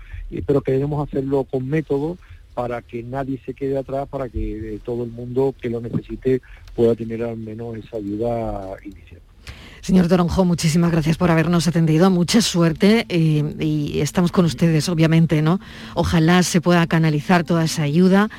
[0.45, 2.17] pero queremos hacerlo con método
[2.55, 6.41] para que nadie se quede atrás, para que eh, todo el mundo que lo necesite
[6.73, 9.21] pueda tener al menos esa ayuda inicial.
[9.81, 15.43] Señor Toronjo, muchísimas gracias por habernos atendido, mucha suerte eh, y estamos con ustedes, obviamente,
[15.43, 15.59] ¿no?
[15.93, 18.29] Ojalá se pueda canalizar toda esa ayuda,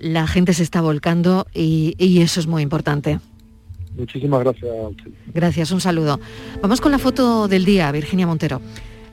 [0.00, 3.20] la gente se está volcando y, eso es muy importante.
[3.96, 5.10] Muchísimas gracias a usted.
[5.32, 6.18] Gracias, un saludo.
[6.62, 8.60] Vamos con la foto del día, Virginia Montero.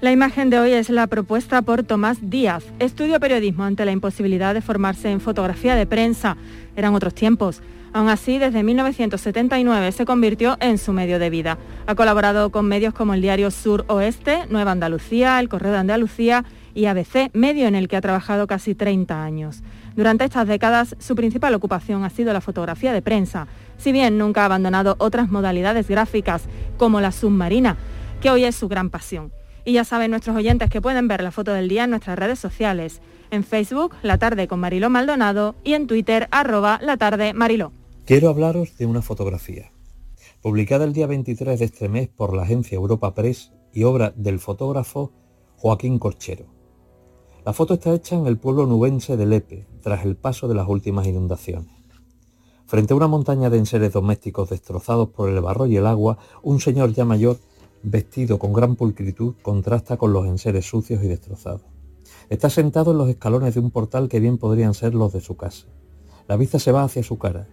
[0.01, 2.65] La imagen de hoy es la propuesta por Tomás Díaz.
[2.79, 6.35] Estudio periodismo ante la imposibilidad de formarse en fotografía de prensa.
[6.75, 7.61] Eran otros tiempos.
[7.93, 11.57] Aún así, desde 1979 se convirtió en su medio de vida.
[11.87, 16.43] Ha colaborado con medios como el diario Sur Oeste, Nueva Andalucía, El Correo de Andalucía
[16.73, 19.63] y ABC, medio en el que ha trabajado casi 30 años.
[19.95, 24.41] Durante estas décadas, su principal ocupación ha sido la fotografía de prensa, si bien nunca
[24.41, 27.77] ha abandonado otras modalidades gráficas, como la submarina,
[28.19, 29.31] que hoy es su gran pasión.
[29.65, 32.37] Y ya saben nuestros oyentes que pueden ver la foto del día en nuestras redes
[32.37, 33.01] sociales,
[33.31, 37.71] en Facebook, La Tarde con Mariló Maldonado, y en Twitter, arroba La Tarde Mariló.
[38.05, 39.71] Quiero hablaros de una fotografía,
[40.43, 44.39] publicada el día 23 de este mes por la agencia Europa Press y obra del
[44.39, 45.11] fotógrafo
[45.57, 46.45] Joaquín Corchero.
[47.43, 50.67] La foto está hecha en el pueblo nubense de Lepe, tras el paso de las
[50.67, 51.73] últimas inundaciones.
[52.67, 56.59] Frente a una montaña de enseres domésticos destrozados por el barro y el agua, un
[56.59, 57.37] señor ya mayor,
[57.85, 61.61] vestido con gran pulcritud, contrasta con los enseres sucios y destrozados.
[62.29, 65.37] Está sentado en los escalones de un portal que bien podrían ser los de su
[65.37, 65.67] casa.
[66.27, 67.47] La vista se va hacia su cara,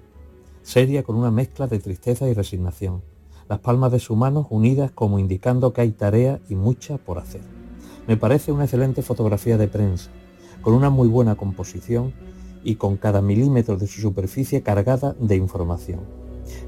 [0.63, 3.03] seria con una mezcla de tristeza y resignación,
[3.49, 7.43] las palmas de su mano unidas como indicando que hay tarea y mucha por hacer.
[8.09, 10.11] Me parece una excelente fotografía de prensa,
[10.63, 12.15] con una muy buena composición
[12.65, 16.01] y con cada milímetro de su superficie cargada de información.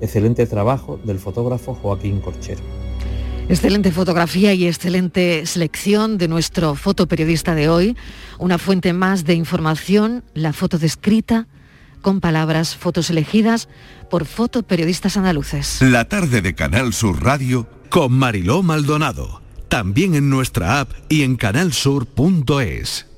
[0.02, 2.62] Excelente trabajo del fotógrafo Joaquín Corchero.
[3.48, 7.96] Excelente fotografía y excelente selección de nuestro fotoperiodista de hoy.
[8.38, 11.46] Una fuente más de información, la foto descrita
[12.00, 13.68] con palabras, fotos elegidas
[14.10, 15.80] por fotoperiodistas andaluces.
[15.82, 19.42] La tarde de Canal Sur Radio con Mariló Maldonado.
[19.68, 23.13] También en nuestra app y en canalsur.es.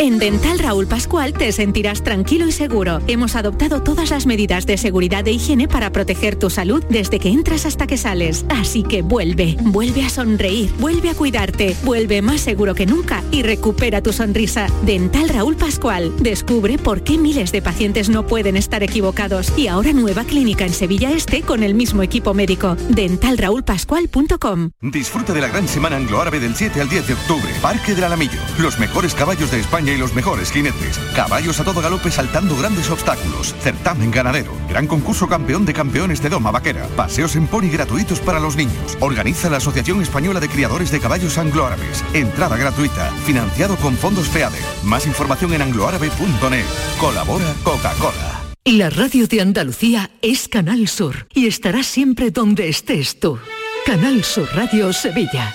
[0.00, 3.00] En Dental Raúl Pascual te sentirás tranquilo y seguro.
[3.08, 7.30] Hemos adoptado todas las medidas de seguridad e higiene para proteger tu salud desde que
[7.30, 8.44] entras hasta que sales.
[8.48, 13.42] Así que vuelve, vuelve a sonreír, vuelve a cuidarte, vuelve más seguro que nunca y
[13.42, 14.68] recupera tu sonrisa.
[14.82, 16.12] Dental Raúl Pascual.
[16.20, 19.52] Descubre por qué miles de pacientes no pueden estar equivocados.
[19.58, 22.76] Y ahora nueva clínica en Sevilla Este con el mismo equipo médico.
[22.90, 24.70] Dentalraulpascual.com.
[24.80, 27.50] Disfruta de la gran semana anglo-árabe del 7 al 10 de octubre.
[27.60, 28.38] Parque del Alamillo.
[28.60, 30.98] Los mejores caballos de España y los mejores jinetes.
[31.14, 33.54] Caballos a todo galope saltando grandes obstáculos.
[33.60, 34.52] Certamen ganadero.
[34.68, 36.86] Gran concurso campeón de campeones de Doma Vaquera.
[36.96, 38.96] Paseos en pony gratuitos para los niños.
[39.00, 42.04] Organiza la Asociación Española de Criadores de Caballos Angloárabes.
[42.12, 43.10] Entrada gratuita.
[43.24, 44.62] Financiado con fondos FEADER.
[44.84, 46.64] Más información en angloárabe.net.
[46.98, 48.42] Colabora Coca-Cola.
[48.64, 53.38] La radio de Andalucía es Canal Sur y estará siempre donde estés tú.
[53.86, 55.54] Canal Sur Radio Sevilla.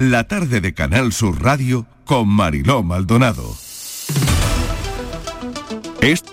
[0.00, 3.54] La tarde de Canal Sur Radio con Mariló Maldonado.
[6.00, 6.26] Est-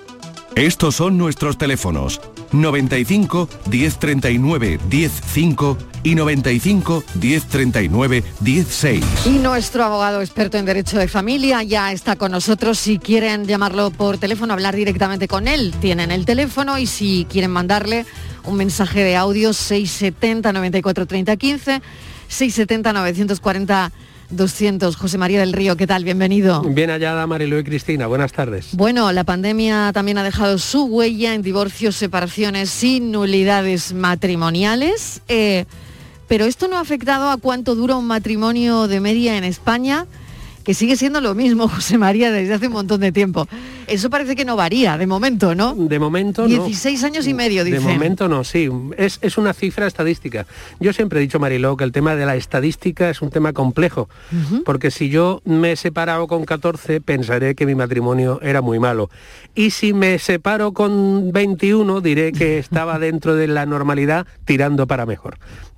[0.55, 2.21] estos son nuestros teléfonos
[2.53, 9.03] 95 1039 105 y 95 1039 16.
[9.25, 12.79] Y nuestro abogado experto en Derecho de Familia ya está con nosotros.
[12.79, 17.51] Si quieren llamarlo por teléfono, hablar directamente con él, tienen el teléfono y si quieren
[17.51, 18.05] mandarle
[18.45, 21.81] un mensaje de audio 670 94 30 15,
[22.27, 23.91] 670 940
[24.29, 24.95] 200.
[24.97, 26.03] José María del Río, ¿qué tal?
[26.03, 26.61] Bienvenido.
[26.61, 28.07] Bien hallada, Mariló y Cristina.
[28.07, 28.69] Buenas tardes.
[28.73, 35.21] Bueno, la pandemia también ha dejado su huella en divorcios, separaciones y nulidades matrimoniales.
[35.29, 35.65] eh,
[36.27, 40.05] pero esto no ha afectado a cuánto dura un matrimonio de media en España,
[40.65, 43.47] que sigue siendo lo mismo, José María, desde hace un montón de tiempo.
[43.87, 45.73] Eso parece que no varía, de momento, ¿no?
[45.73, 46.47] De momento no.
[46.47, 47.87] 16 años y medio, De dicen.
[47.87, 48.69] momento no, sí.
[48.97, 50.45] Es, es una cifra estadística.
[50.79, 54.09] Yo siempre he dicho, Mariló, que el tema de la estadística es un tema complejo.
[54.65, 59.09] Porque si yo me he separado con 14, pensaré que mi matrimonio era muy malo.
[59.55, 65.05] Y si me separo con 21, diré que estaba dentro de la normalidad tirando para
[65.05, 65.37] mejor.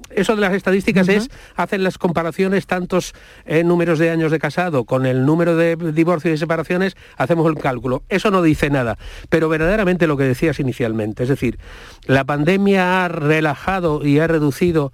[0.09, 3.13] Eso de las estadísticas es, hacen las comparaciones tantos
[3.45, 7.61] eh, números de años de casado con el número de divorcios y separaciones, hacemos el
[7.61, 7.98] cálculo.
[8.09, 8.97] Eso no dice nada,
[9.29, 11.59] pero verdaderamente lo que decías inicialmente, es decir,
[12.05, 14.93] la pandemia ha relajado y ha reducido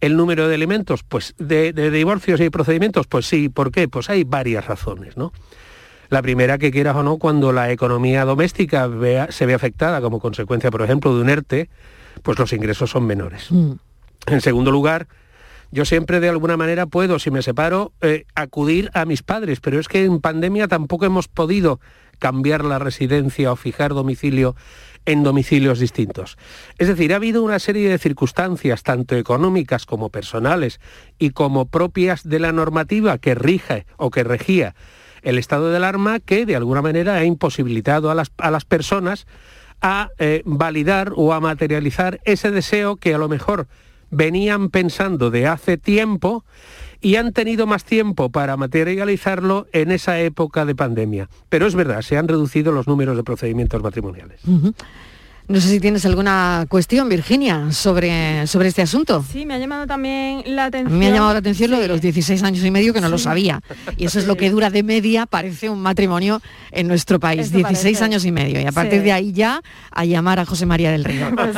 [0.00, 3.88] el número de elementos, pues de, de divorcios y procedimientos, pues sí, ¿por qué?
[3.88, 5.32] Pues hay varias razones, ¿no?
[6.08, 8.88] La primera, que quieras o no, cuando la economía doméstica
[9.30, 11.68] se ve afectada como consecuencia, por ejemplo, de un ERTE,
[12.22, 13.50] pues los ingresos son menores.
[13.50, 13.72] Mm.
[14.26, 15.08] En segundo lugar,
[15.72, 19.80] yo siempre de alguna manera puedo, si me separo, eh, acudir a mis padres, pero
[19.80, 21.80] es que en pandemia tampoco hemos podido
[22.18, 24.56] cambiar la residencia o fijar domicilio
[25.06, 26.36] en domicilios distintos.
[26.78, 30.80] Es decir, ha habido una serie de circunstancias, tanto económicas como personales,
[31.18, 34.74] y como propias de la normativa que rige o que regía
[35.22, 39.26] el estado de alarma, que de alguna manera ha imposibilitado a las, a las personas
[39.80, 43.68] a eh, validar o a materializar ese deseo que a lo mejor
[44.10, 46.44] venían pensando de hace tiempo
[47.06, 51.28] y han tenido más tiempo para materializarlo en esa época de pandemia.
[51.48, 54.40] Pero es verdad, se han reducido los números de procedimientos matrimoniales.
[55.48, 59.24] No sé si tienes alguna cuestión, Virginia, sobre, sobre este asunto.
[59.30, 60.98] Sí, me ha llamado también la atención.
[60.98, 63.18] me ha llamado la atención lo de los 16 años y medio, que no lo
[63.18, 63.60] sabía.
[63.96, 66.42] Y eso es lo que dura de media, parece un matrimonio
[66.72, 68.60] en nuestro país, 16 años y medio.
[68.60, 71.30] Y a partir de ahí ya a llamar a José María del Río.
[71.36, 71.56] Pues.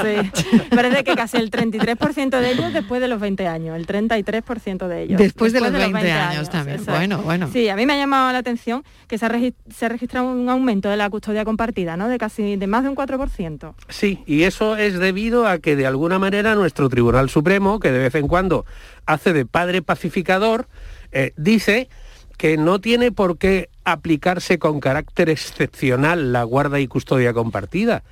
[0.70, 5.02] Parece que casi el 33% de ellos después de los 20 años, el 33% de
[5.02, 5.18] ellos.
[5.18, 6.84] Después, de, los 20, años, también.
[6.84, 7.48] Bueno, bueno.
[7.52, 9.30] Sí, a mí me ha llamado la atención que se ha,
[9.74, 12.08] se ha registrado un aumento de la custodia compartida, ¿no?
[12.08, 13.74] De casi de más de un 4%.
[13.88, 17.98] Sí, y eso es debido a que de alguna manera nuestro Tribunal Supremo, que de
[17.98, 18.66] vez en cuando
[19.06, 20.68] hace de padre pacificador,
[21.10, 21.88] eh, dice
[22.36, 28.04] que no tiene por qué aplicarse con carácter excepcional la guarda y custodia compartida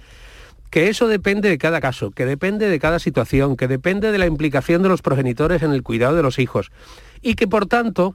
[0.71, 4.27] que eso depende de cada caso, que depende de cada situación, que depende de la
[4.27, 6.71] implicación de los progenitores en el cuidado de los hijos
[7.23, 8.15] y que por tanto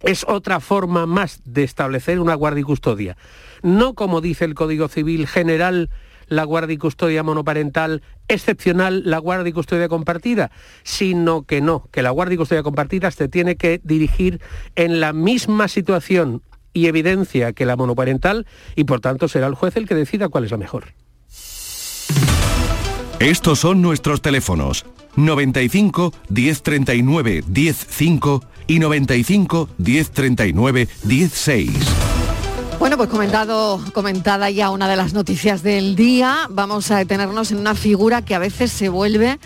[0.00, 3.16] es otra forma más de establecer una guardia y custodia.
[3.62, 5.90] No como dice el Código Civil General
[6.32, 10.50] la guardia y custodia monoparental excepcional, la guardia y custodia compartida,
[10.82, 14.40] sino que no, que la guardia y custodia compartida se tiene que dirigir
[14.74, 19.76] en la misma situación y evidencia que la monoparental y por tanto será el juez
[19.76, 20.94] el que decida cuál es la mejor.
[23.20, 32.21] Estos son nuestros teléfonos 95 1039 105 y 95 1039 16.
[32.82, 37.58] Bueno, pues comentado, comentada ya una de las noticias del día, vamos a detenernos en
[37.58, 39.38] una figura que a veces se vuelve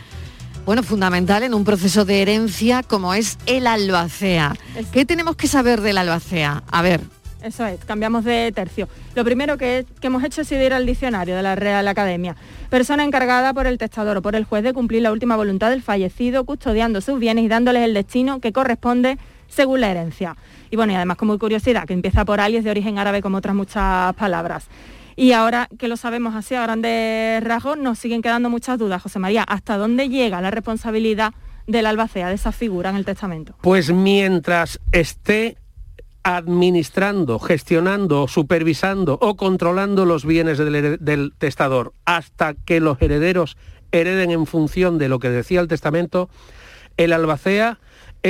[0.65, 4.55] bueno, fundamental en un proceso de herencia como es el albacea.
[4.91, 6.63] ¿Qué tenemos que saber del albacea?
[6.67, 7.03] A ver.
[7.43, 8.89] Eso es, cambiamos de tercio.
[9.15, 12.37] Lo primero que, que hemos hecho sido ir al diccionario de la Real Academia.
[12.71, 15.83] Persona encargada por el testador o por el juez de cumplir la última voluntad del
[15.83, 20.37] fallecido, custodiando sus bienes y dándoles el destino que corresponde según la herencia.
[20.71, 23.55] Y bueno, y además como curiosidad, que empieza por alias de origen árabe como otras
[23.55, 24.69] muchas palabras.
[25.17, 29.19] Y ahora que lo sabemos así a grandes rasgos, nos siguen quedando muchas dudas, José
[29.19, 29.43] María.
[29.43, 31.33] ¿Hasta dónde llega la responsabilidad
[31.67, 33.57] del albacea, de esa figura en el testamento?
[33.63, 35.57] Pues mientras esté
[36.27, 43.57] administrando, gestionando, supervisando o controlando los bienes del, testador hasta que los herederos
[43.93, 46.29] hereden en función de lo que decía el testamento,
[46.97, 47.79] el albacea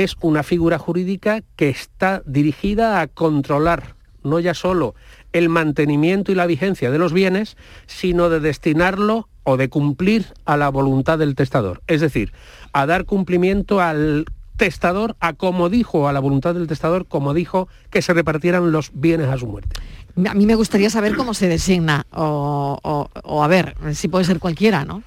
[0.03, 4.93] es una figura jurídica que está dirigida a controlar no ya solo
[5.33, 10.57] el mantenimiento y la vigencia de los bienes, sino de destinarlo o de cumplir a
[10.57, 11.81] la voluntad del testador.
[11.87, 12.31] Es decir,
[12.73, 14.25] a dar cumplimiento al
[14.57, 18.91] testador, a como dijo, a la voluntad del testador, como dijo, que se repartieran los
[18.93, 19.81] bienes a su muerte.
[20.29, 24.39] A mí me gustaría saber cómo se designa, o, o a ver, si puede ser
[24.39, 25.03] cualquiera, ¿no?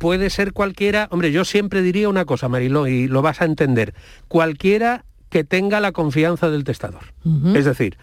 [0.00, 3.94] Puede ser cualquiera, hombre, yo siempre diría una cosa, Mariló, y lo vas a entender,
[4.28, 7.12] cualquiera que tenga la confianza del testador.
[7.54, 7.98] Es decir,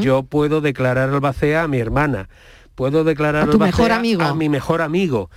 [0.00, 2.30] yo puedo declarar albacea a mi hermana,
[2.74, 4.22] puedo declarar a, mejor amigo?
[4.22, 5.30] a mi mejor amigo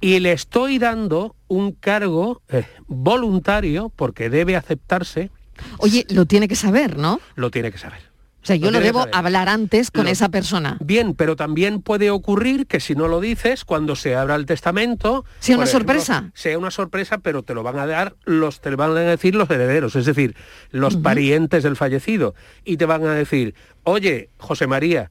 [0.00, 5.30] y le estoy dando un cargo eh, voluntario porque debe aceptarse.
[5.78, 7.20] Oye, lo tiene que saber, ¿no?
[7.36, 8.09] Lo tiene que saber.
[8.42, 10.78] O sea, yo lo, debo hablar antes con esa persona.
[10.80, 15.26] Bien, pero también puede ocurrir que si no lo dices, cuando se abra el testamento...
[15.40, 16.30] Sea una sorpresa.
[16.32, 19.34] Sea una sorpresa, pero te lo van a dar los, te lo van a decir
[19.34, 20.36] los herederos, es decir,
[20.70, 22.34] los parientes del fallecido.
[22.64, 25.10] Y te van a decir, oye, José María,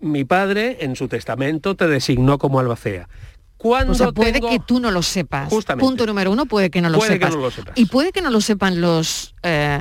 [0.00, 3.08] mi padre en su testamento te designó como albacea.
[3.58, 5.48] Cuando o sea, puede que tú no lo sepas.
[5.48, 5.86] Justamente.
[5.86, 7.34] Punto número uno, puede que no lo, sepas.
[7.76, 9.80] Y puede que no lo sepan los eh,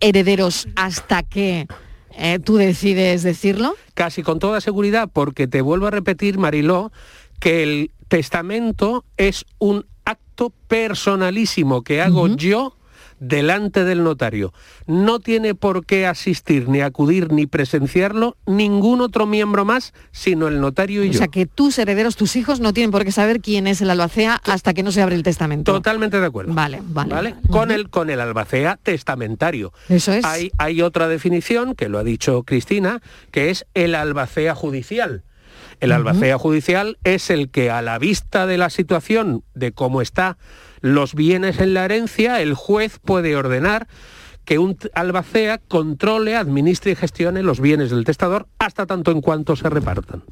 [0.00, 1.68] herederos hasta que
[2.16, 3.74] eh, ¿Tú decides decirlo?
[3.94, 6.92] Casi con toda seguridad, porque te vuelvo a repetir, Mariló,
[7.38, 12.76] que el testamento es un acto personalísimo que hago yo
[13.20, 14.52] delante del notario,
[14.86, 20.60] no tiene por qué asistir, ni acudir, ni presenciarlo ningún otro miembro más, sino el
[20.60, 21.14] notario y yo.
[21.14, 23.90] O sea, que tus herederos, tus hijos, no tienen por qué saber quién es el
[23.90, 25.72] albacea hasta que no se abre el testamento.
[25.72, 26.52] Totalmente de acuerdo.
[26.54, 27.36] Vale, vale.
[27.50, 29.72] Con, el, con el albacea testamentario.
[29.88, 30.24] Eso es.
[30.24, 33.00] Hay, hay otra definición, que lo ha dicho Cristina,
[33.30, 35.24] que es el albacea judicial.
[35.80, 40.36] El albacea judicial es el que a la vista de la situación, de cómo está
[40.80, 43.88] los bienes en la herencia, el juez puede ordenar
[44.44, 49.54] que un albacea controle, administre y gestione los bienes del testador hasta tanto en cuanto
[49.54, 50.22] se repartan.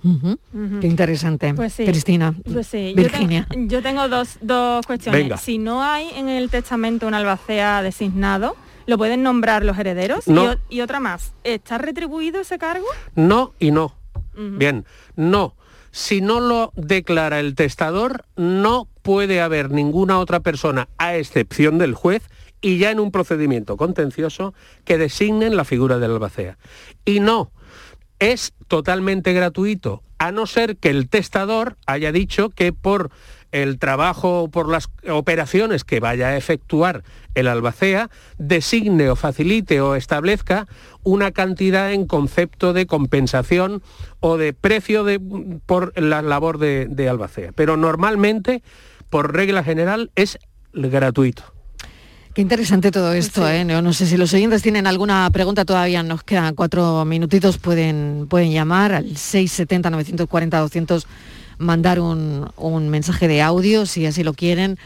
[0.81, 1.55] Qué interesante.
[1.55, 1.85] Pues sí.
[1.85, 2.35] Cristina.
[2.53, 2.95] Pues sí.
[2.97, 3.47] Virginia.
[3.55, 5.23] Yo, yo tengo dos, dos cuestiones.
[5.23, 5.37] Venga.
[5.37, 10.27] Si no hay en el testamento un albacea designado, ¿lo pueden nombrar los herederos?
[10.27, 10.57] No.
[10.69, 12.87] Y otra más, ¿está retribuido ese cargo?
[13.15, 13.98] No y no.
[14.39, 14.85] Bien,
[15.17, 15.57] no.
[15.91, 21.95] Si no lo declara el testador, no puede haber ninguna otra persona, a excepción del
[21.95, 22.23] juez,
[22.61, 26.59] y ya en un procedimiento contencioso, que designen la figura del albacea.
[27.05, 27.51] Y no,
[28.19, 33.11] es totalmente gratuito, a no ser que el testador haya dicho que por
[33.53, 37.03] el trabajo por las operaciones que vaya a efectuar
[37.35, 40.67] el albacea, designe o facilite o establezca
[41.03, 43.83] una cantidad en concepto de compensación
[44.21, 45.21] o de precio de,
[45.65, 47.53] por la labor de, de albacea.
[47.53, 48.63] Pero normalmente,
[49.09, 50.39] por regla general, es
[50.73, 51.59] gratuito.
[52.39, 53.65] Qué interesante todo esto, ¿eh?
[53.65, 58.29] No, no sé si los oyentes tienen alguna pregunta, todavía nos quedan cuatro minutitos, pueden,
[58.31, 61.05] pueden llamar al 670-940-200,
[61.59, 64.79] mandar un, un mensaje de audio si así lo quieren,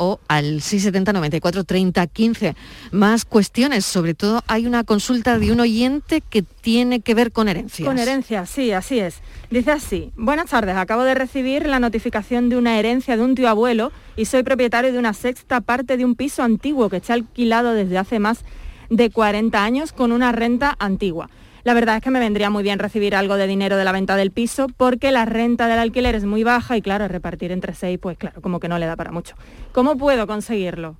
[0.00, 2.56] o al 670 94 30 15.
[2.90, 7.48] Más cuestiones, sobre todo hay una consulta de un oyente que tiene que ver con
[7.48, 7.86] herencias.
[7.86, 9.16] Con herencia, sí, así es.
[9.50, 13.50] Dice así, buenas tardes, acabo de recibir la notificación de una herencia de un tío
[13.50, 17.74] abuelo y soy propietario de una sexta parte de un piso antiguo que está alquilado
[17.74, 18.44] desde hace más
[18.88, 21.28] de 40 años con una renta antigua.
[21.64, 24.16] La verdad es que me vendría muy bien recibir algo de dinero de la venta
[24.16, 27.98] del piso porque la renta del alquiler es muy baja y claro, repartir entre seis,
[28.00, 29.34] pues claro, como que no le da para mucho.
[29.72, 30.96] ¿Cómo puedo conseguirlo?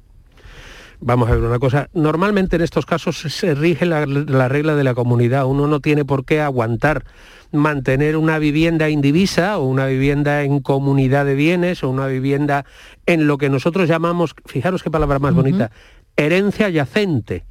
[1.02, 1.88] Vamos a ver una cosa.
[1.94, 5.46] Normalmente en estos casos se rige la, la, regla de la comunidad.
[5.46, 7.04] Uno no tiene por qué aguantar
[7.52, 12.66] mantener una vivienda indivisa o una vivienda en comunidad de bienes o una vivienda
[13.06, 15.36] en lo que nosotros llamamos, fijaros qué palabra más uh -huh.
[15.36, 15.70] bonita,
[16.16, 17.46] herencia yacente.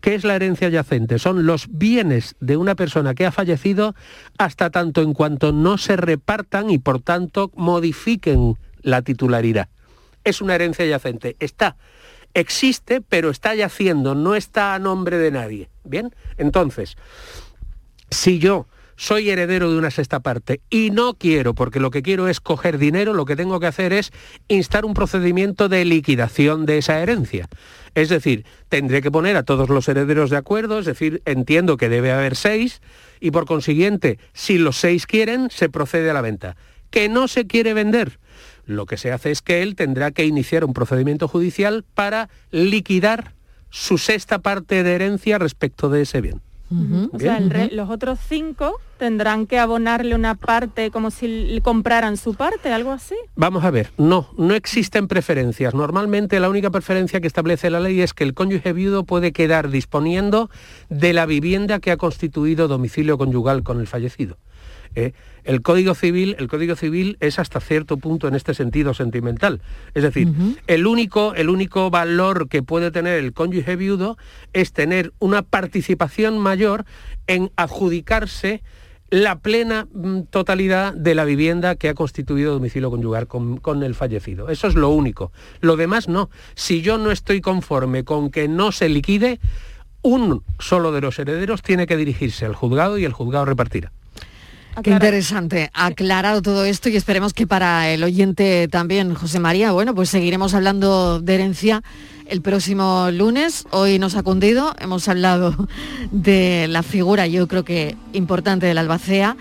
[0.00, 1.18] ¿Qué es la herencia yacente?
[1.18, 3.94] Son los bienes de una persona que ha fallecido
[4.38, 9.68] hasta tanto en cuanto no se repartan y por tanto modifiquen la titularidad.
[10.24, 11.36] Es una herencia yacente.
[11.40, 11.76] Está,
[12.34, 15.68] existe, pero está yaciendo, no está a nombre de nadie.
[15.84, 16.96] Bien, entonces,
[18.10, 18.66] si yo
[19.00, 22.76] soy heredero de una sexta parte y no quiero, porque lo que quiero es coger
[22.76, 24.12] dinero, lo que tengo que hacer es
[24.46, 27.48] instar un procedimiento de liquidación de esa herencia.
[27.94, 31.88] Es decir, tendré que poner a todos los herederos de acuerdo, es decir, entiendo que
[31.88, 32.82] debe haber seis
[33.20, 36.58] y por consiguiente, si los seis quieren, se procede a la venta.
[36.90, 38.18] Que no se quiere vender,
[38.66, 43.32] lo que se hace es que él tendrá que iniciar un procedimiento judicial para liquidar
[43.70, 46.42] su sexta parte de herencia respecto de ese bien.
[46.70, 47.10] Uh -huh.
[47.12, 52.16] O sea, el re, los otros cinco tendrán que abonarle una parte como si compraran
[52.16, 53.16] su parte, algo así.
[53.34, 55.74] Vamos a ver, no, no existen preferencias.
[55.74, 59.70] Normalmente la única preferencia que establece la ley es que el cónyuge viudo puede quedar
[59.70, 60.50] disponiendo
[60.90, 64.36] de la vivienda que ha constituido domicilio conyugal con el fallecido.
[64.94, 65.12] ¿Eh?
[65.44, 69.60] El Código Civil, el Código Civil es hasta cierto punto en este sentido sentimental.
[69.94, 70.56] Es decir, uh -huh.
[70.66, 74.16] el, único, el único valor que puede tener el cónyuge viudo
[74.52, 76.84] es tener una participación mayor
[77.26, 78.62] en adjudicarse
[79.10, 83.94] la plena mm, totalidad de la vivienda que ha constituido domicilio conyugal con, con, el
[83.94, 84.48] fallecido.
[84.50, 85.32] Eso es lo único.
[85.60, 86.30] Lo demás no.
[86.54, 89.40] Si yo no estoy conforme con que no se liquide,
[90.02, 93.92] un solo de los herederos tiene que dirigirse al juzgado y el juzgado repartirá.
[94.82, 99.94] Qué interesante, aclarado todo esto y esperemos que para el oyente también, José María, bueno,
[99.94, 101.82] pues seguiremos hablando de herencia
[102.26, 103.66] el próximo lunes.
[103.70, 105.68] Hoy nos ha cundido, hemos hablado
[106.12, 109.36] de la figura, yo creo que importante del albacea.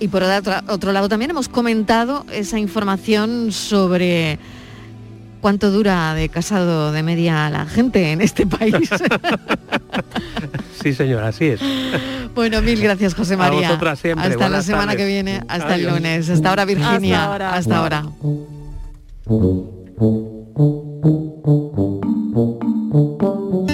[0.00, 4.38] Y por otro lado también hemos comentado esa información sobre
[5.44, 8.88] cuánto dura de casado de media la gente en este país.
[10.82, 11.60] sí, señor, así es.
[12.34, 13.78] Bueno, mil gracias, José María.
[13.78, 14.26] A siempre.
[14.26, 16.30] Hasta la semana que viene, hasta el lunes.
[16.30, 17.52] Hasta ahora, Virginia.
[17.52, 18.06] Hasta ahora.